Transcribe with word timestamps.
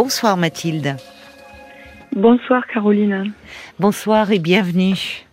Bonsoir 0.00 0.36
Mathilde. 0.36 0.94
Bonsoir 2.14 2.64
Caroline. 2.68 3.32
Bonsoir 3.80 4.30
et 4.30 4.38
bienvenue. 4.38 5.26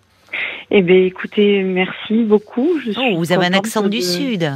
Eh 0.72 0.82
bien 0.82 1.06
écoutez, 1.06 1.62
merci 1.62 2.24
beaucoup. 2.24 2.80
Je 2.84 2.90
oh, 2.98 3.18
vous 3.18 3.32
avez 3.32 3.46
un 3.46 3.54
accent 3.54 3.88
du 3.88 4.02
sud. 4.02 4.52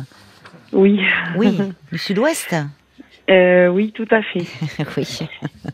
Oui. 0.74 1.00
Oui, 1.38 1.60
du 1.92 2.00
sud-ouest. 2.00 2.56
Euh, 3.30 3.68
oui, 3.68 3.92
tout 3.92 4.08
à 4.10 4.24
fait. 4.24 4.46
oui. 4.98 5.20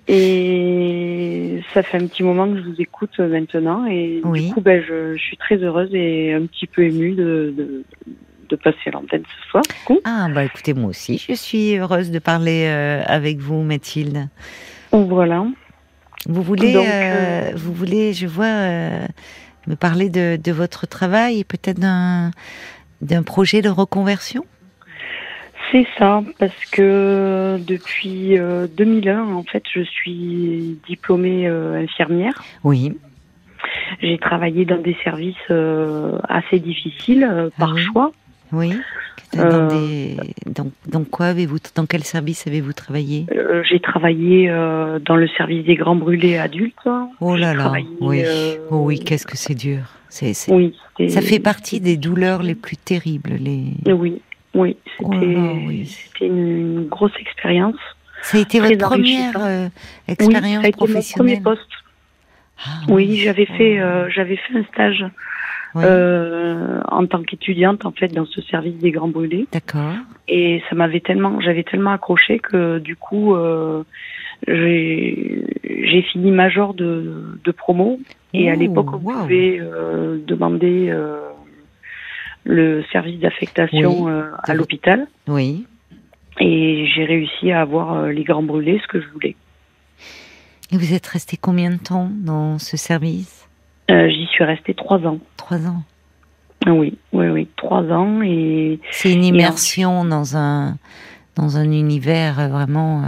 Et 0.10 1.62
ça 1.74 1.82
fait 1.82 1.96
un 1.96 2.08
petit 2.08 2.24
moment 2.24 2.46
que 2.52 2.58
je 2.58 2.64
vous 2.64 2.82
écoute 2.82 3.18
maintenant 3.20 3.86
et 3.86 4.22
du 4.22 4.52
coup, 4.52 4.60
ben, 4.60 4.84
je, 4.86 5.16
suis 5.16 5.38
très 5.38 5.56
heureuse 5.56 5.92
et 5.94 6.34
un 6.34 6.46
petit 6.46 6.68
peu 6.68 6.84
émue 6.84 7.14
de, 7.14 7.54
de, 7.58 7.84
passer 8.56 8.78
à 8.88 8.92
l'antenne 8.92 9.24
ce 9.24 9.50
soir. 9.50 9.64
Ah 10.04 10.28
bah 10.34 10.44
écoutez, 10.44 10.74
moi 10.74 10.90
aussi, 10.90 11.18
je 11.18 11.34
suis 11.34 11.78
heureuse 11.78 12.12
de 12.12 12.20
parler 12.20 12.66
euh, 12.68 13.02
avec 13.08 13.40
vous, 13.40 13.62
Mathilde. 13.64 14.28
Voilà. 14.92 15.46
Vous 16.28 16.42
voulez, 16.44 16.76
euh, 16.76 17.52
vous 17.56 17.74
voulez, 17.74 18.14
je 18.14 18.28
vois, 18.28 18.46
me 19.68 19.76
parler 19.80 20.10
de, 20.10 20.36
de 20.36 20.52
votre 20.52 20.86
travail 20.86 21.40
et 21.40 21.44
peut-être 21.44 21.80
d'un 21.80 22.32
d'un 23.02 23.24
projet 23.24 23.62
de 23.62 23.70
reconversion? 23.70 24.46
C'est 25.72 25.88
ça, 25.98 26.24
parce 26.38 26.66
que 26.72 27.58
depuis 27.66 28.38
2001, 28.78 29.18
euh, 29.18 29.34
en 29.34 29.44
fait, 29.44 29.64
je 29.74 29.82
suis 29.82 30.80
diplômée 30.88 31.48
euh, 31.48 31.82
infirmière. 31.84 32.44
Oui. 32.64 32.94
J'ai 34.02 34.18
travaillé 34.20 34.66
dans 34.66 34.78
des 34.78 34.96
services 35.04 35.36
euh, 35.50 36.20
assez 36.30 36.60
difficiles 36.60 37.50
par 37.58 37.74
ah 37.76 37.80
choix. 37.80 38.12
Oui. 38.52 38.74
Dans, 39.34 40.72
dans, 40.88 41.04
quoi 41.04 41.28
avez-vous, 41.28 41.58
dans 41.76 41.86
quel 41.86 42.04
service 42.04 42.48
avez-vous 42.48 42.74
travaillé? 42.74 43.26
J'ai 43.70 43.80
travaillé 43.80 44.48
dans 45.06 45.16
le 45.16 45.28
service 45.30 45.66
des 45.66 45.76
grands 45.76 45.96
brûlés 45.96 46.38
adultes. 46.38 46.88
Oh 47.20 47.36
là 47.36 47.54
là, 47.54 47.74
oui. 48.00 48.26
Oh 48.70 48.84
oui, 48.86 49.00
qu'est-ce 49.00 49.26
que 49.26 49.36
c'est 49.36 49.56
dur. 49.56 49.80
C'est, 50.10 50.34
oui, 50.50 50.74
ça 51.10 51.22
fait 51.22 51.40
partie 51.40 51.82
des 51.82 51.98
douleurs 51.98 52.42
les 52.42 52.56
plus 52.56 52.78
terribles. 52.78 53.34
Les... 53.34 53.74
Oui, 53.92 54.22
oui, 54.54 54.78
oh 55.02 55.12
c'était 55.12 56.28
une 56.28 56.88
grosse 56.88 57.12
expérience. 57.20 57.76
Ça 58.22 58.38
a 58.38 58.42
été 58.42 58.62
votre 58.62 58.78
première 58.78 59.34
euh, 59.38 59.68
expérience 60.08 60.44
oui, 60.46 60.52
ça 60.54 60.66
a 60.66 60.70
été 60.70 60.94
Mon 60.94 61.02
premier 61.18 61.42
poste. 61.42 61.62
Ah, 62.66 62.70
oui, 62.88 63.18
j'avais 63.18 63.46
fait 63.46 63.78
euh, 63.80 64.10
j'avais 64.10 64.38
fait 64.38 64.58
un 64.58 64.64
stage 64.72 65.06
euh, 65.76 66.80
en 66.88 67.06
tant 67.06 67.24
qu'étudiante 67.24 67.86
en 67.86 67.92
fait 67.92 68.08
dans 68.10 68.26
ce 68.26 68.42
service 68.42 68.78
des 68.78 68.92
grands 68.92 69.08
brûlés. 69.08 69.48
D'accord. 69.52 69.94
Et 70.28 70.62
ça 70.70 70.76
m'avait 70.76 71.02
tellement 71.02 71.40
j'avais 71.42 71.64
tellement 71.64 71.92
accroché 71.92 72.40
que 72.40 72.80
du 72.80 72.96
coup 72.96 73.36
j'ai 74.48 76.02
fini 76.12 76.32
major 76.32 76.74
de, 76.74 77.38
de 77.44 77.52
promo 77.52 78.00
et 78.34 78.50
à 78.50 78.56
l'époque 78.56 78.94
on 78.94 79.00
pouvait 79.00 79.60
demander 80.28 80.92
le 82.46 82.84
service 82.92 83.20
d'affectation 83.20 84.08
euh, 84.08 84.30
à 84.44 84.54
l'hôpital. 84.54 85.08
Oui. 85.28 85.66
Et 86.40 86.88
j'ai 86.94 87.06
réussi 87.06 87.52
à 87.52 87.62
avoir 87.62 87.94
euh, 87.94 88.12
les 88.12 88.24
grands 88.24 88.44
brûlés, 88.44 88.80
ce 88.82 88.88
que 88.88 89.02
je 89.02 89.08
voulais. 89.10 89.36
Et 90.72 90.78
vous 90.78 90.94
êtes 90.94 91.08
resté 91.08 91.38
combien 91.38 91.72
de 91.72 91.78
temps 91.78 92.10
dans 92.12 92.60
ce 92.60 92.78
service? 92.78 93.45
Euh, 93.92 94.10
J'y 94.10 94.26
suis 94.28 94.44
resté 94.44 94.74
trois 94.74 95.00
ans. 95.06 95.20
Trois 95.38 95.66
ans. 95.68 95.84
Oui, 96.68 96.98
oui, 97.14 97.28
oui, 97.30 97.48
trois 97.58 97.84
ans 97.84 98.22
et. 98.24 98.80
C'est 98.92 99.14
une 99.14 99.24
immersion 99.24 100.06
dans 100.06 100.36
un 100.36 100.78
dans 101.36 101.58
un 101.58 101.72
univers 101.72 102.50
vraiment. 102.50 103.04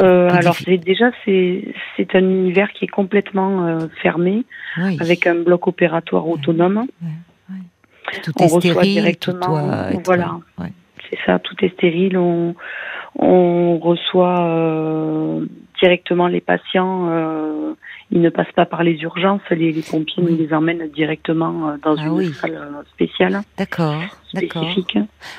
Euh, 0.00 0.28
alors 0.30 0.56
déjà 0.66 1.10
c'est 1.24 1.74
c'est 1.96 2.14
un 2.14 2.20
univers 2.20 2.70
qui 2.72 2.84
est 2.84 2.88
complètement 2.88 3.78
fermé 4.02 4.44
avec 4.76 5.26
un 5.26 5.36
bloc 5.36 5.66
opératoire 5.66 6.28
autonome. 6.28 6.86
Tout 8.22 8.32
on 8.38 8.44
est 8.44 8.48
stérile, 8.48 8.92
directement. 8.92 9.88
voilà, 10.04 10.38
c'est 11.10 11.18
ça, 11.24 11.38
tout 11.38 11.56
est 11.64 11.72
stérile. 11.74 12.16
On, 12.18 12.54
on 13.18 13.78
reçoit 13.78 14.40
euh, 14.40 15.46
directement 15.84 16.28
les 16.28 16.40
patients. 16.40 17.08
Euh, 17.10 17.74
ils 18.10 18.20
ne 18.20 18.30
passent 18.30 18.52
pas 18.54 18.66
par 18.66 18.82
les 18.82 18.96
urgences. 19.02 19.42
Les, 19.50 19.72
les 19.72 19.82
pompiers 19.82 20.22
nous 20.22 20.36
les 20.36 20.52
emmènent 20.52 20.88
directement 20.88 21.68
euh, 21.68 21.76
dans 21.82 21.96
ah 21.96 22.22
une 22.22 22.32
salle 22.32 22.58
spéciale. 22.92 23.40
D'accord. 23.58 24.02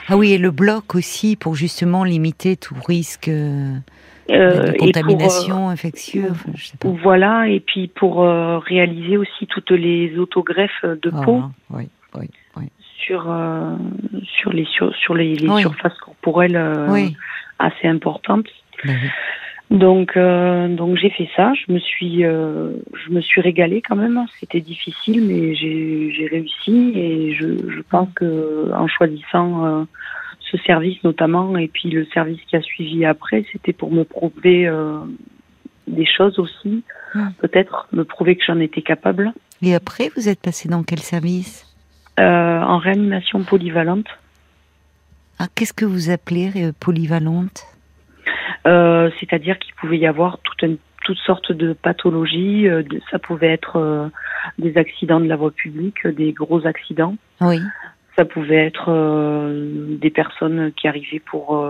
Ah 0.07 0.17
oui, 0.17 0.33
et 0.33 0.37
le 0.37 0.51
bloc 0.51 0.95
aussi 0.95 1.35
pour 1.35 1.55
justement 1.55 2.03
limiter 2.03 2.55
tout 2.55 2.75
risque. 2.87 3.29
de 3.29 4.77
contamination 4.77 5.69
infectieuse. 5.69 6.33
Voilà, 6.83 7.47
et 7.47 7.59
puis 7.59 7.87
pour 7.87 8.21
réaliser 8.21 9.17
aussi 9.17 9.47
toutes 9.47 9.71
les 9.71 10.17
autogreffes 10.17 10.85
de 10.85 11.11
ah, 11.13 11.21
peau. 11.23 11.43
Oui, 11.69 11.89
oui 12.15 12.29
sur 13.05 13.29
euh, 13.29 13.75
sur 14.23 14.51
les 14.51 14.65
sur, 14.65 14.93
sur 14.95 15.13
les, 15.13 15.37
surfaces 15.37 15.97
corporelles 15.99 16.55
euh, 16.55 17.07
assez 17.59 17.87
importantes. 17.87 18.47
Ben 18.83 18.97
donc 19.71 20.15
euh, 20.15 20.67
donc 20.67 20.97
j'ai 20.97 21.09
fait 21.09 21.29
ça. 21.35 21.53
Je 21.53 21.73
me 21.73 21.79
suis 21.79 22.21
je 22.21 23.09
me 23.09 23.21
suis 23.21 23.41
régalée 23.41 23.81
quand 23.81 23.95
même. 23.95 24.25
C'était 24.39 24.61
difficile, 24.61 25.23
mais 25.25 25.55
j'ai 25.55 26.27
réussi 26.31 26.91
et 26.95 27.33
je, 27.33 27.69
je 27.69 27.81
pense 27.89 28.09
que 28.15 28.71
en 28.73 28.87
choisissant 28.87 29.87
ce 30.39 30.57
service 30.57 31.03
notamment 31.03 31.57
et 31.57 31.67
puis 31.67 31.89
le 31.89 32.05
service 32.13 32.39
qui 32.47 32.55
a 32.55 32.61
suivi 32.61 33.05
après, 33.05 33.45
c'était 33.51 33.73
pour 33.73 33.91
me 33.91 34.03
prouver 34.03 34.69
des 35.87 36.05
choses 36.05 36.39
aussi, 36.39 36.83
peut-être 37.39 37.87
me 37.91 38.03
prouver 38.03 38.35
que 38.35 38.43
j'en 38.45 38.59
étais 38.59 38.81
capable. 38.81 39.33
Et 39.61 39.73
après, 39.73 40.09
vous 40.15 40.29
êtes 40.29 40.41
passé 40.41 40.69
dans 40.69 40.83
quel 40.83 40.99
service? 40.99 41.65
Euh, 42.19 42.61
en 42.61 42.77
réanimation 42.77 43.43
polyvalente. 43.43 44.07
Ah, 45.39 45.47
qu'est-ce 45.53 45.73
que 45.73 45.85
vous 45.85 46.09
appelez 46.09 46.51
euh, 46.55 46.71
polyvalente? 46.79 47.65
Euh, 48.65 49.09
C'est-à-dire 49.19 49.59
qu'il 49.59 49.73
pouvait 49.75 49.97
y 49.97 50.07
avoir 50.07 50.39
toutes 50.39 51.17
sortes 51.25 51.51
de 51.51 51.73
pathologies. 51.73 52.67
ça 53.11 53.19
pouvait 53.19 53.51
être 53.51 54.09
des 54.57 54.77
accidents 54.77 55.19
de 55.19 55.27
la 55.27 55.35
voie 55.35 55.51
publique, 55.51 56.07
des 56.07 56.31
gros 56.33 56.65
accidents. 56.65 57.15
Oui. 57.41 57.59
Ça 58.15 58.25
pouvait 58.25 58.65
être 58.65 58.89
des 59.99 60.09
personnes 60.09 60.71
qui 60.73 60.87
arrivaient 60.87 61.19
pour 61.19 61.67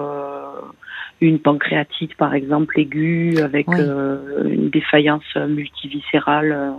une 1.22 1.40
pancréatite, 1.40 2.16
par 2.16 2.34
exemple, 2.34 2.80
aiguë, 2.80 3.40
avec 3.40 3.68
une 3.68 4.70
défaillance 4.70 5.36
multiviscérale, 5.36 6.74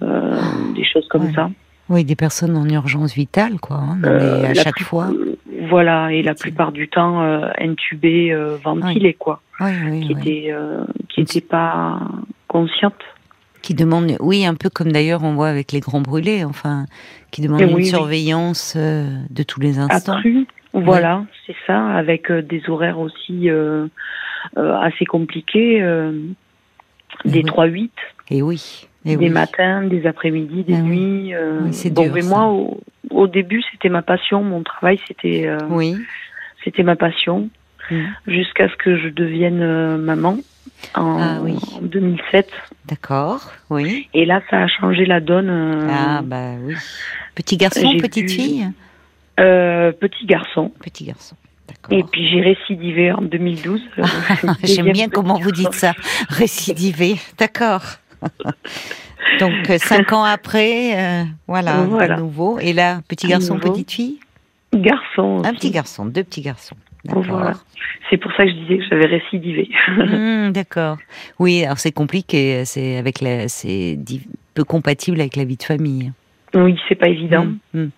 des 0.00 0.84
choses 0.84 1.08
comme 1.08 1.32
ça. 1.32 1.50
Oui, 1.90 2.04
des 2.04 2.16
personnes 2.16 2.56
en 2.56 2.68
urgence 2.68 3.14
vitale, 3.14 3.58
quoi, 3.60 3.76
hein, 3.76 3.98
euh, 4.04 4.44
à 4.44 4.54
chaque 4.54 4.80
fois. 4.80 5.10
Voilà, 5.70 6.12
et 6.12 6.22
la 6.22 6.34
plupart 6.34 6.70
du 6.70 6.88
temps 6.88 7.22
euh, 7.22 7.48
intubées, 7.58 8.32
euh, 8.32 8.56
ventilées, 8.62 9.14
quoi. 9.14 9.40
Oui, 9.60 9.70
oui, 9.90 10.00
qui 10.00 10.14
n'étaient 10.14 10.54
qui 11.08 11.20
étaient 11.22 11.40
pas 11.40 12.00
conscientes. 12.46 13.02
Qui 13.62 13.74
demandent, 13.74 14.16
oui, 14.20 14.44
un 14.46 14.54
peu 14.54 14.68
comme 14.70 14.92
d'ailleurs 14.92 15.24
on 15.24 15.34
voit 15.34 15.48
avec 15.48 15.72
les 15.72 15.80
grands 15.80 16.00
brûlés, 16.00 16.44
enfin, 16.44 16.84
qui 17.30 17.40
demandent 17.40 17.62
une 17.62 17.82
surveillance 17.82 18.76
de 18.76 19.42
tous 19.42 19.60
les 19.60 19.78
instants. 19.78 20.20
Voilà, 20.74 21.24
c'est 21.46 21.56
ça, 21.66 21.86
avec 21.88 22.30
des 22.30 22.62
horaires 22.68 23.00
aussi 23.00 23.48
assez 24.56 25.06
compliqués, 25.06 25.80
des 27.24 27.42
3-8. 27.42 27.90
Et 28.30 28.42
oui. 28.42 28.88
Eh 29.12 29.16
des 29.16 29.28
matins, 29.28 29.82
des 29.82 30.06
après-midi, 30.06 30.64
des 30.64 30.74
ah 30.74 30.82
nuits. 30.82 31.34
Euh, 31.34 31.70
bon, 31.90 32.10
mais 32.12 32.22
moi, 32.22 32.52
au, 33.10 33.26
début, 33.26 33.62
c'était 33.72 33.88
ma 33.88 34.02
passion. 34.02 34.42
Mon 34.42 34.62
travail, 34.62 35.00
c'était 35.06 35.46
euh, 35.46 35.58
oui. 35.68 35.96
c'était 36.64 36.82
ma 36.82 36.96
passion. 36.96 37.48
Mm. 37.90 38.04
Jusqu'à 38.26 38.68
ce 38.68 38.76
que 38.76 38.98
je 38.98 39.08
devienne 39.08 39.62
euh, 39.62 39.96
maman 39.96 40.38
en, 40.94 41.18
ah, 41.20 41.38
oui. 41.42 41.56
en 41.76 41.82
2007. 41.82 42.50
D'accord, 42.86 43.52
oui. 43.70 44.08
Et 44.12 44.26
là, 44.26 44.42
ça 44.50 44.62
a 44.62 44.66
changé 44.68 45.06
la 45.06 45.20
donne. 45.20 45.88
ah, 45.90 46.20
bah 46.22 46.52
oui. 46.62 46.74
Petit 47.34 47.56
garçon, 47.56 47.96
petite 47.98 48.30
fille 48.30 48.68
Petit 49.36 50.26
garçon. 50.26 50.72
Petit 50.80 51.04
garçon. 51.04 51.36
Et 51.90 52.02
puis 52.02 52.28
j'ai 52.28 52.40
récidivé 52.40 53.12
en 53.12 53.22
2012. 53.22 53.80
J'aime 54.64 54.92
bien 54.92 55.08
comment 55.08 55.38
vous 55.38 55.52
dites 55.52 55.74
ça, 55.74 55.92
récidivé. 56.28 57.16
D'accord. 57.38 57.82
Donc 59.40 59.70
euh, 59.70 59.78
cinq 59.78 60.12
ans 60.12 60.24
après, 60.24 60.98
euh, 60.98 61.24
voilà, 61.46 61.82
à 61.82 62.16
nouveau. 62.16 62.58
Et 62.58 62.72
là, 62.72 63.00
petit 63.08 63.28
garçon, 63.28 63.58
petite 63.58 63.90
fille 63.90 64.18
Garçon. 64.74 65.42
Un 65.44 65.54
petit 65.54 65.70
garçon, 65.70 66.06
deux 66.06 66.24
petits 66.24 66.42
garçons. 66.42 66.76
Voilà. 67.04 67.54
C'est 68.10 68.16
pour 68.16 68.30
ça 68.32 68.44
que 68.44 68.50
je 68.50 68.56
disais 68.56 68.78
que 68.78 68.84
j'avais 68.90 69.06
récidivé. 69.06 69.68
Hmm, 69.88 70.50
d'accord. 70.52 70.98
Oui, 71.38 71.64
alors 71.64 71.78
c'est 71.78 71.92
compliqué, 71.92 72.64
c'est 72.64 72.96
avec 72.98 73.20
la, 73.20 73.48
c'est 73.48 73.98
peu 74.54 74.64
compatible 74.64 75.20
avec 75.20 75.36
la 75.36 75.44
vie 75.44 75.56
de 75.56 75.62
famille. 75.62 76.12
Oui, 76.54 76.78
c'est 76.88 76.94
pas 76.94 77.08
évident. 77.08 77.46
Hmm, 77.72 77.80
hmm. 77.80 77.90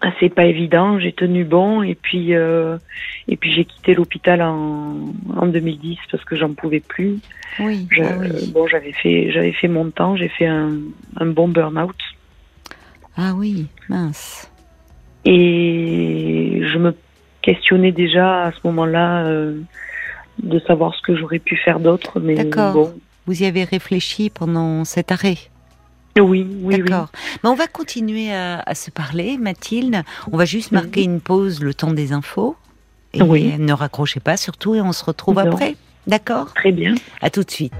Ah, 0.00 0.12
c'est 0.20 0.28
pas 0.28 0.44
évident. 0.44 1.00
J'ai 1.00 1.12
tenu 1.12 1.44
bon 1.44 1.82
et 1.82 1.96
puis 1.96 2.34
euh, 2.34 2.78
et 3.26 3.36
puis 3.36 3.52
j'ai 3.52 3.64
quitté 3.64 3.94
l'hôpital 3.94 4.42
en, 4.42 5.12
en 5.36 5.46
2010 5.46 5.98
parce 6.10 6.24
que 6.24 6.36
j'en 6.36 6.54
pouvais 6.54 6.80
plus. 6.80 7.18
Oui. 7.58 7.88
Ah 8.00 8.16
oui. 8.20 8.50
Bon, 8.52 8.68
j'avais 8.68 8.92
fait 8.92 9.32
j'avais 9.32 9.52
fait 9.52 9.66
mon 9.66 9.90
temps. 9.90 10.16
J'ai 10.16 10.28
fait 10.28 10.46
un, 10.46 10.72
un 11.16 11.26
bon 11.26 11.48
burn-out. 11.48 11.96
Ah 13.16 13.32
oui, 13.34 13.66
mince. 13.88 14.50
Et 15.24 16.60
je 16.62 16.78
me 16.78 16.94
questionnais 17.42 17.92
déjà 17.92 18.44
à 18.44 18.52
ce 18.52 18.58
moment-là 18.64 19.24
euh, 19.26 19.60
de 20.40 20.58
savoir 20.60 20.94
ce 20.94 21.02
que 21.02 21.16
j'aurais 21.16 21.40
pu 21.40 21.56
faire 21.56 21.80
d'autre. 21.80 22.20
Mais 22.20 22.44
bon. 22.44 22.94
Vous 23.26 23.42
y 23.42 23.46
avez 23.46 23.64
réfléchi 23.64 24.30
pendant 24.30 24.84
cet 24.84 25.10
arrêt 25.10 25.38
oui, 26.20 26.46
oui, 26.62 26.78
D'accord. 26.78 27.10
Mais 27.42 27.50
on 27.50 27.54
va 27.54 27.66
continuer 27.66 28.32
à, 28.32 28.74
se 28.74 28.90
parler, 28.90 29.38
Mathilde. 29.38 30.02
On 30.32 30.36
va 30.36 30.44
juste 30.44 30.72
marquer 30.72 31.02
une 31.02 31.20
pause, 31.20 31.60
le 31.60 31.74
temps 31.74 31.92
des 31.92 32.12
infos. 32.12 32.56
Et 33.14 33.22
oui. 33.22 33.56
ne 33.58 33.72
raccrochez 33.72 34.20
pas 34.20 34.36
surtout 34.36 34.74
et 34.74 34.80
on 34.80 34.92
se 34.92 35.04
retrouve 35.04 35.38
après. 35.38 35.76
D'accord? 36.06 36.52
Très 36.54 36.72
bien. 36.72 36.94
À 37.20 37.30
tout 37.30 37.42
de 37.42 37.50
suite. 37.50 37.72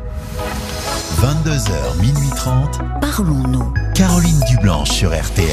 22h, 1.21 2.01
minuit 2.01 2.31
30. 2.37 2.81
Parlons-nous. 3.01 3.75
Caroline 3.95 4.41
Dublanche 4.49 4.91
sur 4.91 5.11
RTN. 5.11 5.49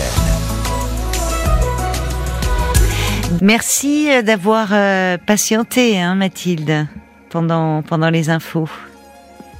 Merci 3.42 4.10
euh, 4.12 4.22
d'avoir 4.22 4.70
euh, 4.72 5.18
patienté, 5.18 6.00
hein, 6.00 6.16
Mathilde, 6.16 6.88
pendant, 7.30 7.81
pendant 7.81 8.10
les 8.10 8.30
infos. 8.30 8.70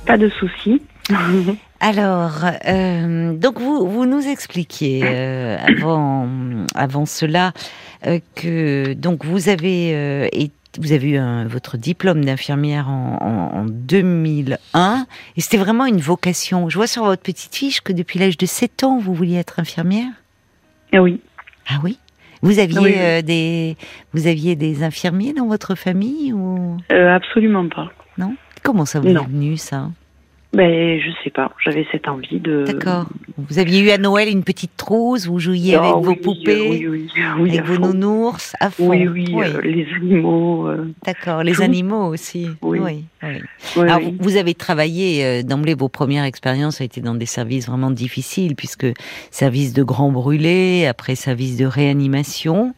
Pas 0.06 0.18
de 0.18 0.30
souci. 0.30 0.82
Alors, 1.80 2.46
euh, 2.68 3.34
donc 3.34 3.60
vous, 3.60 3.88
vous 3.88 4.06
nous 4.06 4.26
expliquiez 4.28 5.02
euh, 5.04 5.58
avant, 5.60 6.28
avant 6.74 7.06
cela 7.06 7.52
euh, 8.08 8.20
que 8.36 8.94
donc 8.94 9.26
vous 9.26 9.50
avez 9.50 9.90
et 10.32 10.52
vous 10.80 10.92
avez 10.92 11.12
eu 11.12 11.20
votre 11.48 11.78
diplôme 11.78 12.26
d'infirmière 12.26 12.90
en, 12.90 13.18
en, 13.54 13.66
2001 13.66 15.06
et 15.38 15.42
c'était 15.42 15.58
vraiment 15.58 15.86
une 15.86 16.00
vocation. 16.00 16.70
Je 16.70 16.78
vois 16.78 16.88
sur 16.88 17.04
votre 17.04 17.22
petite 17.22 17.56
fiche 17.56 17.82
que 17.82 17.94
depuis 17.94 18.20
l'âge 18.20 18.38
de 18.38 18.46
7 18.46 18.84
ans 18.84 19.00
vous 19.00 19.14
vouliez 19.14 19.38
être 19.38 19.60
infirmière. 19.60 20.12
Ah 20.92 21.02
oui. 21.02 21.22
Ah 21.68 21.80
oui? 21.84 22.00
Vous 22.42 22.60
aviez 22.60 23.24
des 23.24 23.78
vous 24.14 24.28
aviez 24.28 24.56
des 24.56 24.84
infirmiers 24.84 25.34
dans 25.34 25.48
votre 25.48 25.76
famille 25.76 26.34
ou? 26.34 26.78
Absolument 26.90 27.68
pas. 27.70 27.92
Non? 28.18 28.36
Comment 28.64 28.86
ça 28.86 29.00
vous 29.00 29.08
est 29.08 29.14
venu 29.14 29.58
ça? 29.58 29.90
Ben, 30.56 31.00
je 31.00 31.12
sais 31.24 31.30
pas. 31.30 31.52
J'avais 31.64 31.86
cette 31.92 32.08
envie 32.08 32.40
de. 32.40 32.64
D'accord. 32.66 33.08
Vous 33.38 33.60
aviez 33.60 33.82
eu 33.82 33.90
à 33.90 33.98
Noël 33.98 34.30
une 34.30 34.44
petite 34.44 34.78
trousse, 34.78 35.28
vous 35.28 35.40
jouiez 35.40 35.76
avec 35.76 35.96
vos 35.96 36.16
poupées, 36.16 36.70
oui, 36.70 36.88
oui, 36.88 37.10
oui, 37.38 37.58
avec 37.58 37.66
vos 37.66 37.78
nounours, 37.78 38.54
à 38.62 38.70
fond. 38.70 38.90
Oui, 38.90 39.08
oui, 39.08 39.28
euh, 39.36 39.62
les 39.62 39.86
animaux. 39.96 40.68
Euh, 40.68 40.94
D'accord, 41.06 41.44
les 41.44 41.62
animaux 41.62 42.08
aussi. 42.08 42.48
Oui. 42.62 43.04
Alors, 43.76 44.00
vous 44.20 44.38
avez 44.38 44.54
travaillé 44.54 45.26
euh, 45.26 45.44
d'emblée, 45.44 45.74
vos 45.74 45.90
premières 45.90 46.24
expériences 46.24 46.80
ont 46.80 46.86
été 46.86 47.02
dans 47.02 47.16
des 47.16 47.26
services 47.26 47.68
vraiment 47.68 47.92
difficiles, 47.92 48.56
puisque 48.56 48.88
service 49.32 49.74
de 49.74 49.84
grand 49.84 50.12
brûlé, 50.12 50.88
après 50.88 51.16
service 51.16 51.58
de 51.58 51.66
réanimation. 51.66 52.74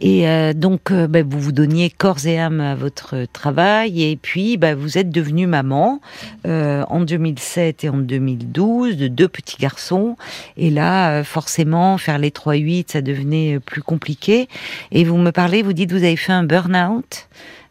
Et 0.00 0.28
euh, 0.28 0.52
donc, 0.52 0.90
euh, 0.90 1.06
bah, 1.06 1.20
vous 1.26 1.40
vous 1.40 1.52
donniez 1.52 1.88
corps 1.88 2.26
et 2.26 2.38
âme 2.38 2.60
à 2.60 2.74
votre 2.74 3.26
travail, 3.32 4.02
et 4.04 4.16
puis 4.16 4.56
bah, 4.58 4.74
vous 4.74 4.98
êtes 4.98 5.10
devenue 5.10 5.46
maman 5.46 6.00
euh, 6.46 6.84
en 6.88 7.00
2007 7.00 7.84
et 7.84 7.88
en 7.88 7.96
2012 7.96 8.96
de 8.96 9.08
deux 9.08 9.28
petits 9.28 9.56
garçons. 9.58 10.16
Et 10.56 10.70
là, 10.70 11.24
forcément, 11.24 11.96
faire 11.96 12.18
les 12.18 12.30
3-8, 12.30 12.92
ça 12.92 13.00
devenait 13.00 13.58
plus 13.58 13.82
compliqué. 13.82 14.48
Et 14.92 15.04
vous 15.04 15.16
me 15.16 15.30
parlez, 15.30 15.62
vous 15.62 15.72
dites, 15.72 15.92
vous 15.92 16.04
avez 16.04 16.16
fait 16.16 16.32
un 16.32 16.44
burn-out. 16.44 17.28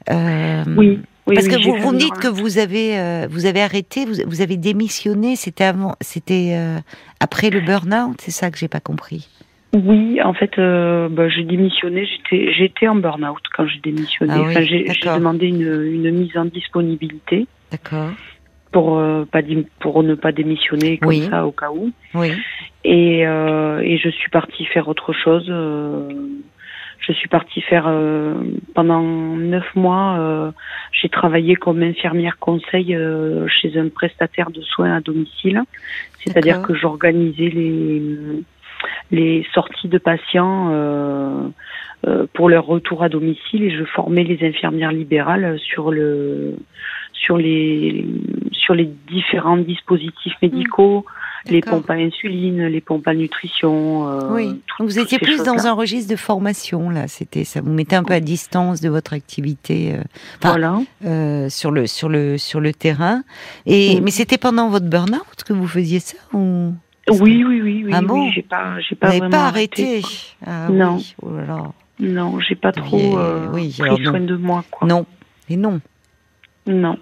oui. 0.10 1.00
Oui, 1.28 1.34
Parce 1.34 1.48
que 1.48 1.56
vous, 1.56 1.82
vous 1.82 1.92
me 1.92 1.98
dites 1.98 2.14
que 2.20 2.28
vous 2.28 2.60
avez 2.60 3.26
vous 3.32 3.48
avez 3.48 3.64
arrêté, 3.64 4.06
vous, 4.06 4.14
vous 4.28 4.42
avez 4.42 4.58
démissionné. 4.58 5.36
C'était 5.36 5.64
avant, 5.64 5.96
c'était 6.00 6.56
après 7.20 7.50
le 7.50 7.62
burn-out, 7.62 8.16
c'est 8.22 8.30
ça 8.30 8.52
que 8.52 8.60
j'ai 8.60 8.68
pas 8.68 8.80
compris. 8.80 9.28
Oui, 9.76 10.22
en 10.24 10.34
fait, 10.34 10.58
euh, 10.58 11.10
bah, 11.10 11.28
j'ai 11.28 11.44
démissionné. 11.44 12.06
J'étais, 12.06 12.54
j'étais 12.54 12.88
en 12.88 12.96
burn-out 12.96 13.42
quand 13.54 13.68
j'ai 13.68 13.80
démissionné. 13.80 14.34
Ah 14.34 14.42
enfin, 14.44 14.62
j'ai, 14.62 14.86
demandé 15.04 15.48
une, 15.48 15.84
une, 15.84 16.12
mise 16.12 16.38
en 16.38 16.46
disponibilité. 16.46 17.46
D'accord. 17.72 18.12
Pour 18.72 18.98
euh, 18.98 19.26
pas 19.26 19.42
pour 19.80 20.02
ne 20.04 20.16
pas 20.16 20.32
démissionner 20.32 20.98
comme 20.98 21.22
ça 21.24 21.46
au 21.46 21.52
cas 21.52 21.72
où. 21.72 21.92
Oui. 22.14 22.32
Et 22.86 23.28
euh, 23.28 23.82
et 23.82 23.98
je 23.98 24.08
suis 24.10 24.30
partie 24.30 24.64
faire 24.66 24.88
autre 24.88 25.12
chose. 25.12 25.48
Je 25.48 27.12
suis 27.12 27.28
partie 27.28 27.62
faire 27.62 27.92
pendant 28.74 29.02
neuf 29.02 29.76
mois. 29.76 30.54
j'ai 30.94 31.10
travaillé 31.10 31.56
comme 31.56 31.84
infirmière 31.84 32.38
conseil 32.40 32.98
chez 33.48 33.78
un 33.78 33.90
prestataire 33.90 34.52
de 34.52 34.62
soins 34.62 34.96
à 34.96 35.02
domicile. 35.02 35.64
C'est-à-dire 36.24 36.62
que 36.62 36.74
j'organisais 36.74 37.50
les 37.50 38.02
les 39.12 39.46
sorties 39.54 39.88
de 39.88 39.98
patients 39.98 40.70
euh, 40.72 41.48
euh, 42.08 42.26
pour 42.34 42.50
leur 42.50 42.66
retour 42.66 43.04
à 43.04 43.10
domicile 43.10 43.64
et 43.64 43.72
je 43.72 43.84
formais 43.84 44.24
les 44.24 44.46
infirmières 44.48 44.92
libérales 44.92 45.58
sur 45.60 45.92
le 45.92 46.56
sur 47.14 47.38
les 47.38 48.06
sur 48.52 48.74
les 48.74 48.90
différents 49.08 49.58
dispositifs 49.58 50.34
médicaux, 50.42 51.06
mmh. 51.46 51.52
les 51.52 51.62
pompes 51.62 51.90
à 51.90 51.94
insuline, 51.94 52.66
les 52.66 52.82
pompes 52.82 53.08
à 53.08 53.14
nutrition. 53.14 54.10
Euh, 54.10 54.34
oui. 54.34 54.62
vous 54.80 55.00
étiez 55.00 55.20
plus 55.20 55.44
dans 55.44 55.68
un 55.68 55.74
registre 55.74 56.12
de 56.12 56.16
formation 56.16 56.90
là. 56.90 57.08
C'était 57.08 57.44
ça. 57.44 57.62
Vous 57.62 57.72
mettez 57.72 57.96
un 57.96 58.04
peu 58.04 58.14
à 58.14 58.20
distance 58.20 58.82
de 58.82 58.90
votre 58.90 59.14
activité. 59.14 59.96
voilà. 60.42 60.80
sur 61.50 61.72
le 61.72 61.88
sur 61.88 62.10
le 62.10 62.38
sur 62.38 62.60
le 62.60 62.74
terrain. 62.74 63.24
Et 63.66 64.00
mmh. 64.00 64.04
mais 64.04 64.12
c'était 64.12 64.38
pendant 64.38 64.70
votre 64.70 64.88
burn-out 64.88 65.44
que 65.46 65.54
vous 65.54 65.68
faisiez 65.68 66.00
ça 66.00 66.18
ou? 66.34 66.74
Oui, 67.10 67.44
oui, 67.46 67.62
oui, 67.62 67.84
oui. 67.86 67.92
Ah 67.94 68.02
bon 68.02 68.30
J'ai 68.32 68.42
pas, 68.42 68.80
j'ai 68.80 68.96
pas 68.96 69.10
vraiment 69.10 69.30
pas 69.30 69.46
arrêté. 69.48 70.02
Ah 70.46 70.68
non. 70.70 70.98
Oh 71.22 71.30
non, 72.00 72.40
j'ai 72.40 72.56
pas 72.56 72.72
trop 72.72 73.18
euh, 73.18 73.50
pris 73.52 73.72
soin 73.72 74.20
de 74.20 74.36
moi, 74.36 74.64
quoi. 74.70 74.88
Non. 74.88 75.06
Et 75.50 75.56
non. 75.56 75.80
Non. 76.68 76.98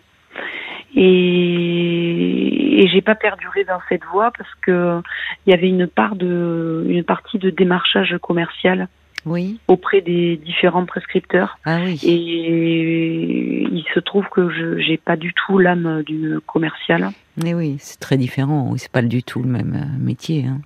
Et, 0.95 2.83
et 2.83 2.87
j'ai 2.89 3.01
pas 3.01 3.15
perduré 3.15 3.63
dans 3.63 3.79
cette 3.89 4.03
voie 4.11 4.31
parce 4.37 4.53
que 4.61 5.01
il 5.45 5.51
y 5.51 5.53
avait 5.53 5.69
une 5.69 5.87
part 5.87 6.15
de, 6.15 6.85
une 6.87 7.03
partie 7.03 7.39
de 7.39 7.49
démarchage 7.49 8.15
commercial 8.21 8.87
oui. 9.25 9.59
auprès 9.67 10.01
des 10.01 10.37
différents 10.37 10.85
prescripteurs. 10.85 11.57
Ah 11.65 11.79
oui. 11.83 11.99
Et 12.03 13.63
il 13.71 13.85
se 13.93 13.99
trouve 13.99 14.27
que 14.29 14.49
je 14.49 14.89
n'ai 14.89 14.97
pas 14.97 15.15
du 15.15 15.33
tout 15.33 15.57
l'âme 15.57 16.03
du 16.03 16.39
commercial. 16.45 17.11
Mais 17.41 17.53
oui, 17.53 17.77
c'est 17.79 17.99
très 17.99 18.17
différent. 18.17 18.67
Oui, 18.71 18.79
c'est 18.79 18.91
pas 18.91 19.01
du 19.01 19.23
tout 19.23 19.41
le 19.41 19.49
même 19.49 19.75
euh, 19.75 19.99
métier. 19.99 20.45
Hein. 20.45 20.61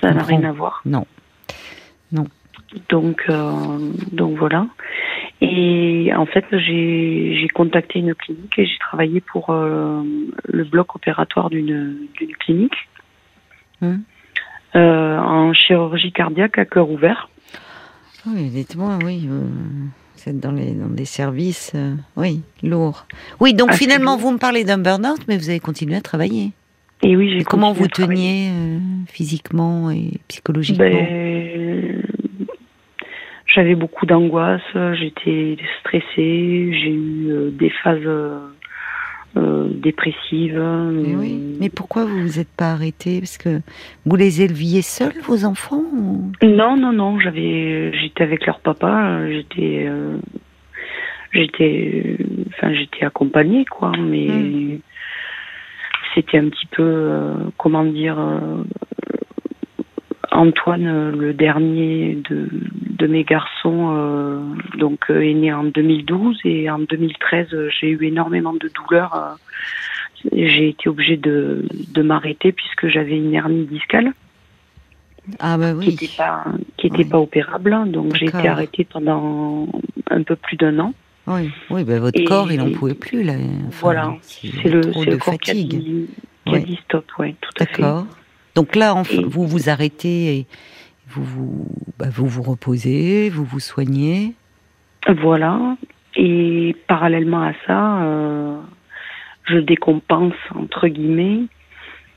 Ça 0.00 0.12
n'a 0.12 0.22
rien 0.22 0.42
à 0.44 0.52
voir. 0.52 0.82
Non. 0.84 1.06
Non. 2.10 2.26
Donc, 2.88 3.24
euh, 3.28 3.92
donc 4.10 4.36
voilà. 4.38 4.66
Et 5.40 6.12
en 6.14 6.26
fait, 6.26 6.44
j'ai 6.52 7.48
contacté 7.52 7.98
une 7.98 8.14
clinique 8.14 8.58
et 8.58 8.64
j'ai 8.64 8.78
travaillé 8.78 9.20
pour 9.20 9.50
euh, 9.50 10.02
le 10.44 10.64
bloc 10.64 10.94
opératoire 10.94 11.50
d'une 11.50 12.06
clinique 12.38 12.76
hum. 13.82 14.02
en 14.74 15.52
chirurgie 15.52 16.12
cardiaque 16.12 16.58
à 16.58 16.64
cœur 16.64 16.88
ouvert. 16.88 17.28
Oui, 18.26 18.48
dites-moi, 18.50 18.98
oui. 19.04 19.28
Euh, 19.28 19.40
vous 20.16 20.30
êtes 20.30 20.38
dans, 20.38 20.52
les, 20.52 20.72
dans 20.72 20.88
des 20.88 21.04
services, 21.04 21.72
euh, 21.74 21.94
oui, 22.16 22.42
lourds. 22.62 23.06
Oui, 23.40 23.54
donc 23.54 23.70
ah, 23.72 23.76
finalement, 23.76 24.16
vous 24.16 24.30
me 24.30 24.38
parlez 24.38 24.64
d'un 24.64 24.78
burn-out, 24.78 25.20
mais 25.26 25.36
vous 25.36 25.48
avez 25.48 25.60
continué 25.60 25.96
à 25.96 26.00
travailler. 26.00 26.52
Et 27.02 27.16
oui, 27.16 27.32
j'ai 27.36 27.44
Comment 27.44 27.72
vous 27.72 27.88
teniez 27.88 28.50
euh, 28.50 28.78
physiquement 29.08 29.90
et 29.90 30.20
psychologiquement 30.28 30.84
ben, 30.84 32.02
J'avais 33.46 33.74
beaucoup 33.74 34.06
d'angoisse, 34.06 34.62
j'étais 34.94 35.56
stressée, 35.80 36.70
j'ai 36.72 36.92
eu 36.92 37.50
des 37.50 37.70
phases 37.82 38.08
euh, 39.36 39.68
dépressive. 39.68 40.60
Mais, 40.92 41.16
oui. 41.16 41.32
Euh, 41.34 41.56
Mais 41.60 41.70
pourquoi 41.70 42.04
vous 42.04 42.20
vous 42.20 42.38
êtes 42.38 42.52
pas 42.54 42.72
arrêté 42.72 43.20
Parce 43.20 43.38
que 43.38 43.60
vous 44.04 44.16
les 44.16 44.42
éleviez 44.42 44.82
seuls, 44.82 45.18
vos 45.22 45.44
enfants 45.44 45.82
Non, 46.42 46.76
non, 46.76 46.92
non. 46.92 47.18
J'avais, 47.18 47.92
j'étais 47.98 48.24
avec 48.24 48.44
leur 48.46 48.60
papa. 48.60 49.26
J'étais, 49.30 49.86
euh, 49.86 50.18
j'étais, 51.32 52.18
enfin, 52.48 52.74
j'étais 52.74 53.06
accompagnée, 53.06 53.64
quoi. 53.64 53.92
Mais 53.98 54.26
hmm. 54.28 54.80
c'était 56.14 56.38
un 56.38 56.48
petit 56.48 56.66
peu, 56.66 57.10
comment 57.56 57.84
dire, 57.84 58.18
Antoine, 60.32 61.10
le 61.10 61.34
dernier 61.34 62.18
de, 62.28 62.48
de 62.50 63.06
mes 63.06 63.22
garçons, 63.24 63.94
euh, 63.96 64.40
donc 64.78 65.10
euh, 65.10 65.20
est 65.20 65.34
né 65.34 65.52
en 65.52 65.64
2012 65.64 66.40
et 66.44 66.70
en 66.70 66.78
2013 66.78 67.48
j'ai 67.80 67.90
eu 67.90 68.04
énormément 68.04 68.54
de 68.54 68.70
douleurs. 68.74 69.14
Euh, 69.14 70.28
j'ai 70.32 70.68
été 70.68 70.88
obligée 70.88 71.16
de, 71.16 71.66
de 71.92 72.02
m'arrêter 72.02 72.52
puisque 72.52 72.88
j'avais 72.88 73.16
une 73.16 73.34
hernie 73.34 73.66
discale. 73.66 74.12
ah 75.38 75.58
bah 75.58 75.74
qui 75.80 75.90
n'était 75.90 76.10
pas 76.16 76.44
qui 76.76 76.86
était 76.86 77.04
pas 77.04 77.18
opérable. 77.18 77.90
Donc 77.90 78.14
j'ai 78.16 78.26
été 78.26 78.48
arrêtée 78.48 78.84
pendant 78.84 79.68
un 80.10 80.22
peu 80.22 80.36
plus 80.36 80.56
d'un 80.56 80.78
an. 80.78 80.94
Oui, 81.26 81.50
oui, 81.70 81.84
bah 81.84 82.00
votre 82.00 82.22
corps 82.24 82.50
il 82.50 82.58
n'en 82.58 82.72
pouvait 82.72 82.94
plus 82.94 83.22
là. 83.22 83.34
voilà, 83.80 84.14
c'est 84.22 84.68
le, 84.68 84.80
le 84.80 85.16
corps 85.18 85.34
fatigue. 85.34 85.68
qui 85.70 85.76
a 85.76 85.78
dit, 85.78 86.08
qui 86.46 86.54
a 86.54 86.58
dit 86.58 86.80
stop, 86.84 87.04
oui, 87.18 87.34
tout 87.40 87.50
à 87.60 87.66
fait. 87.66 87.82
D'accord. 87.82 88.06
Donc 88.54 88.76
là, 88.76 89.02
vous 89.26 89.46
vous 89.46 89.68
arrêtez 89.70 90.36
et 90.36 90.46
vous 91.08 91.24
vous, 91.24 91.66
bah, 91.98 92.06
vous 92.10 92.26
vous 92.26 92.42
reposez, 92.42 93.30
vous 93.30 93.44
vous 93.44 93.60
soignez. 93.60 94.34
Voilà. 95.22 95.76
Et 96.16 96.76
parallèlement 96.86 97.42
à 97.42 97.52
ça, 97.66 98.02
euh, 98.02 98.58
je 99.44 99.58
décompense 99.58 100.34
entre 100.54 100.88
guillemets 100.88 101.46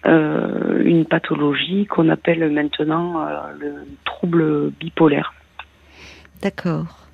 euh, 0.06 0.84
une 0.84 1.06
pathologie 1.06 1.86
qu'on 1.86 2.10
appelle 2.10 2.52
maintenant 2.52 3.22
euh, 3.22 3.40
le 3.58 3.74
trouble 4.04 4.72
bipolaire. 4.80 5.34
D'accord. 6.42 7.08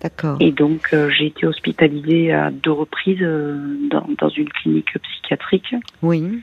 D'accord. 0.00 0.36
Et 0.40 0.50
donc 0.50 0.94
j'ai 1.16 1.26
été 1.26 1.46
hospitalisée 1.46 2.32
à 2.32 2.50
deux 2.50 2.72
reprises 2.72 3.20
dans, 3.20 4.08
dans, 4.18 4.28
une 4.30 4.48
clinique 4.48 4.98
psychiatrique. 4.98 5.76
Oui. 6.02 6.42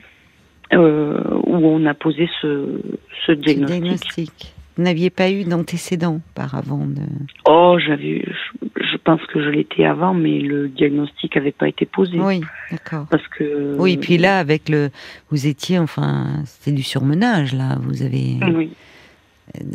Où 0.72 1.66
on 1.66 1.84
a 1.86 1.94
posé 1.94 2.28
ce, 2.40 2.80
ce 3.26 3.32
diagnostic. 3.32 3.80
diagnostic. 3.80 4.54
Vous 4.76 4.84
n'aviez 4.84 5.10
pas 5.10 5.30
eu 5.30 5.44
d'antécédents 5.44 6.20
par 6.34 6.54
avant 6.54 6.86
de... 6.86 7.02
Oh, 7.46 7.76
j'avais, 7.84 8.24
je, 8.62 8.96
pense 8.96 9.20
que 9.26 9.42
je 9.42 9.50
l'étais 9.50 9.84
avant, 9.84 10.14
mais 10.14 10.38
le 10.38 10.68
diagnostic 10.68 11.36
n'avait 11.36 11.52
pas 11.52 11.68
été 11.68 11.84
posé. 11.84 12.18
Oui, 12.18 12.40
d'accord. 12.70 13.06
Parce 13.10 13.26
que. 13.28 13.76
Oui, 13.78 13.96
puis 13.96 14.16
là, 14.16 14.38
avec 14.38 14.68
le, 14.68 14.90
vous 15.30 15.46
étiez, 15.46 15.78
enfin, 15.78 16.28
c'était 16.46 16.72
du 16.74 16.82
surmenage 16.82 17.52
là. 17.52 17.76
Vous 17.82 18.02
avez. 18.02 18.38
Oui. 18.54 18.70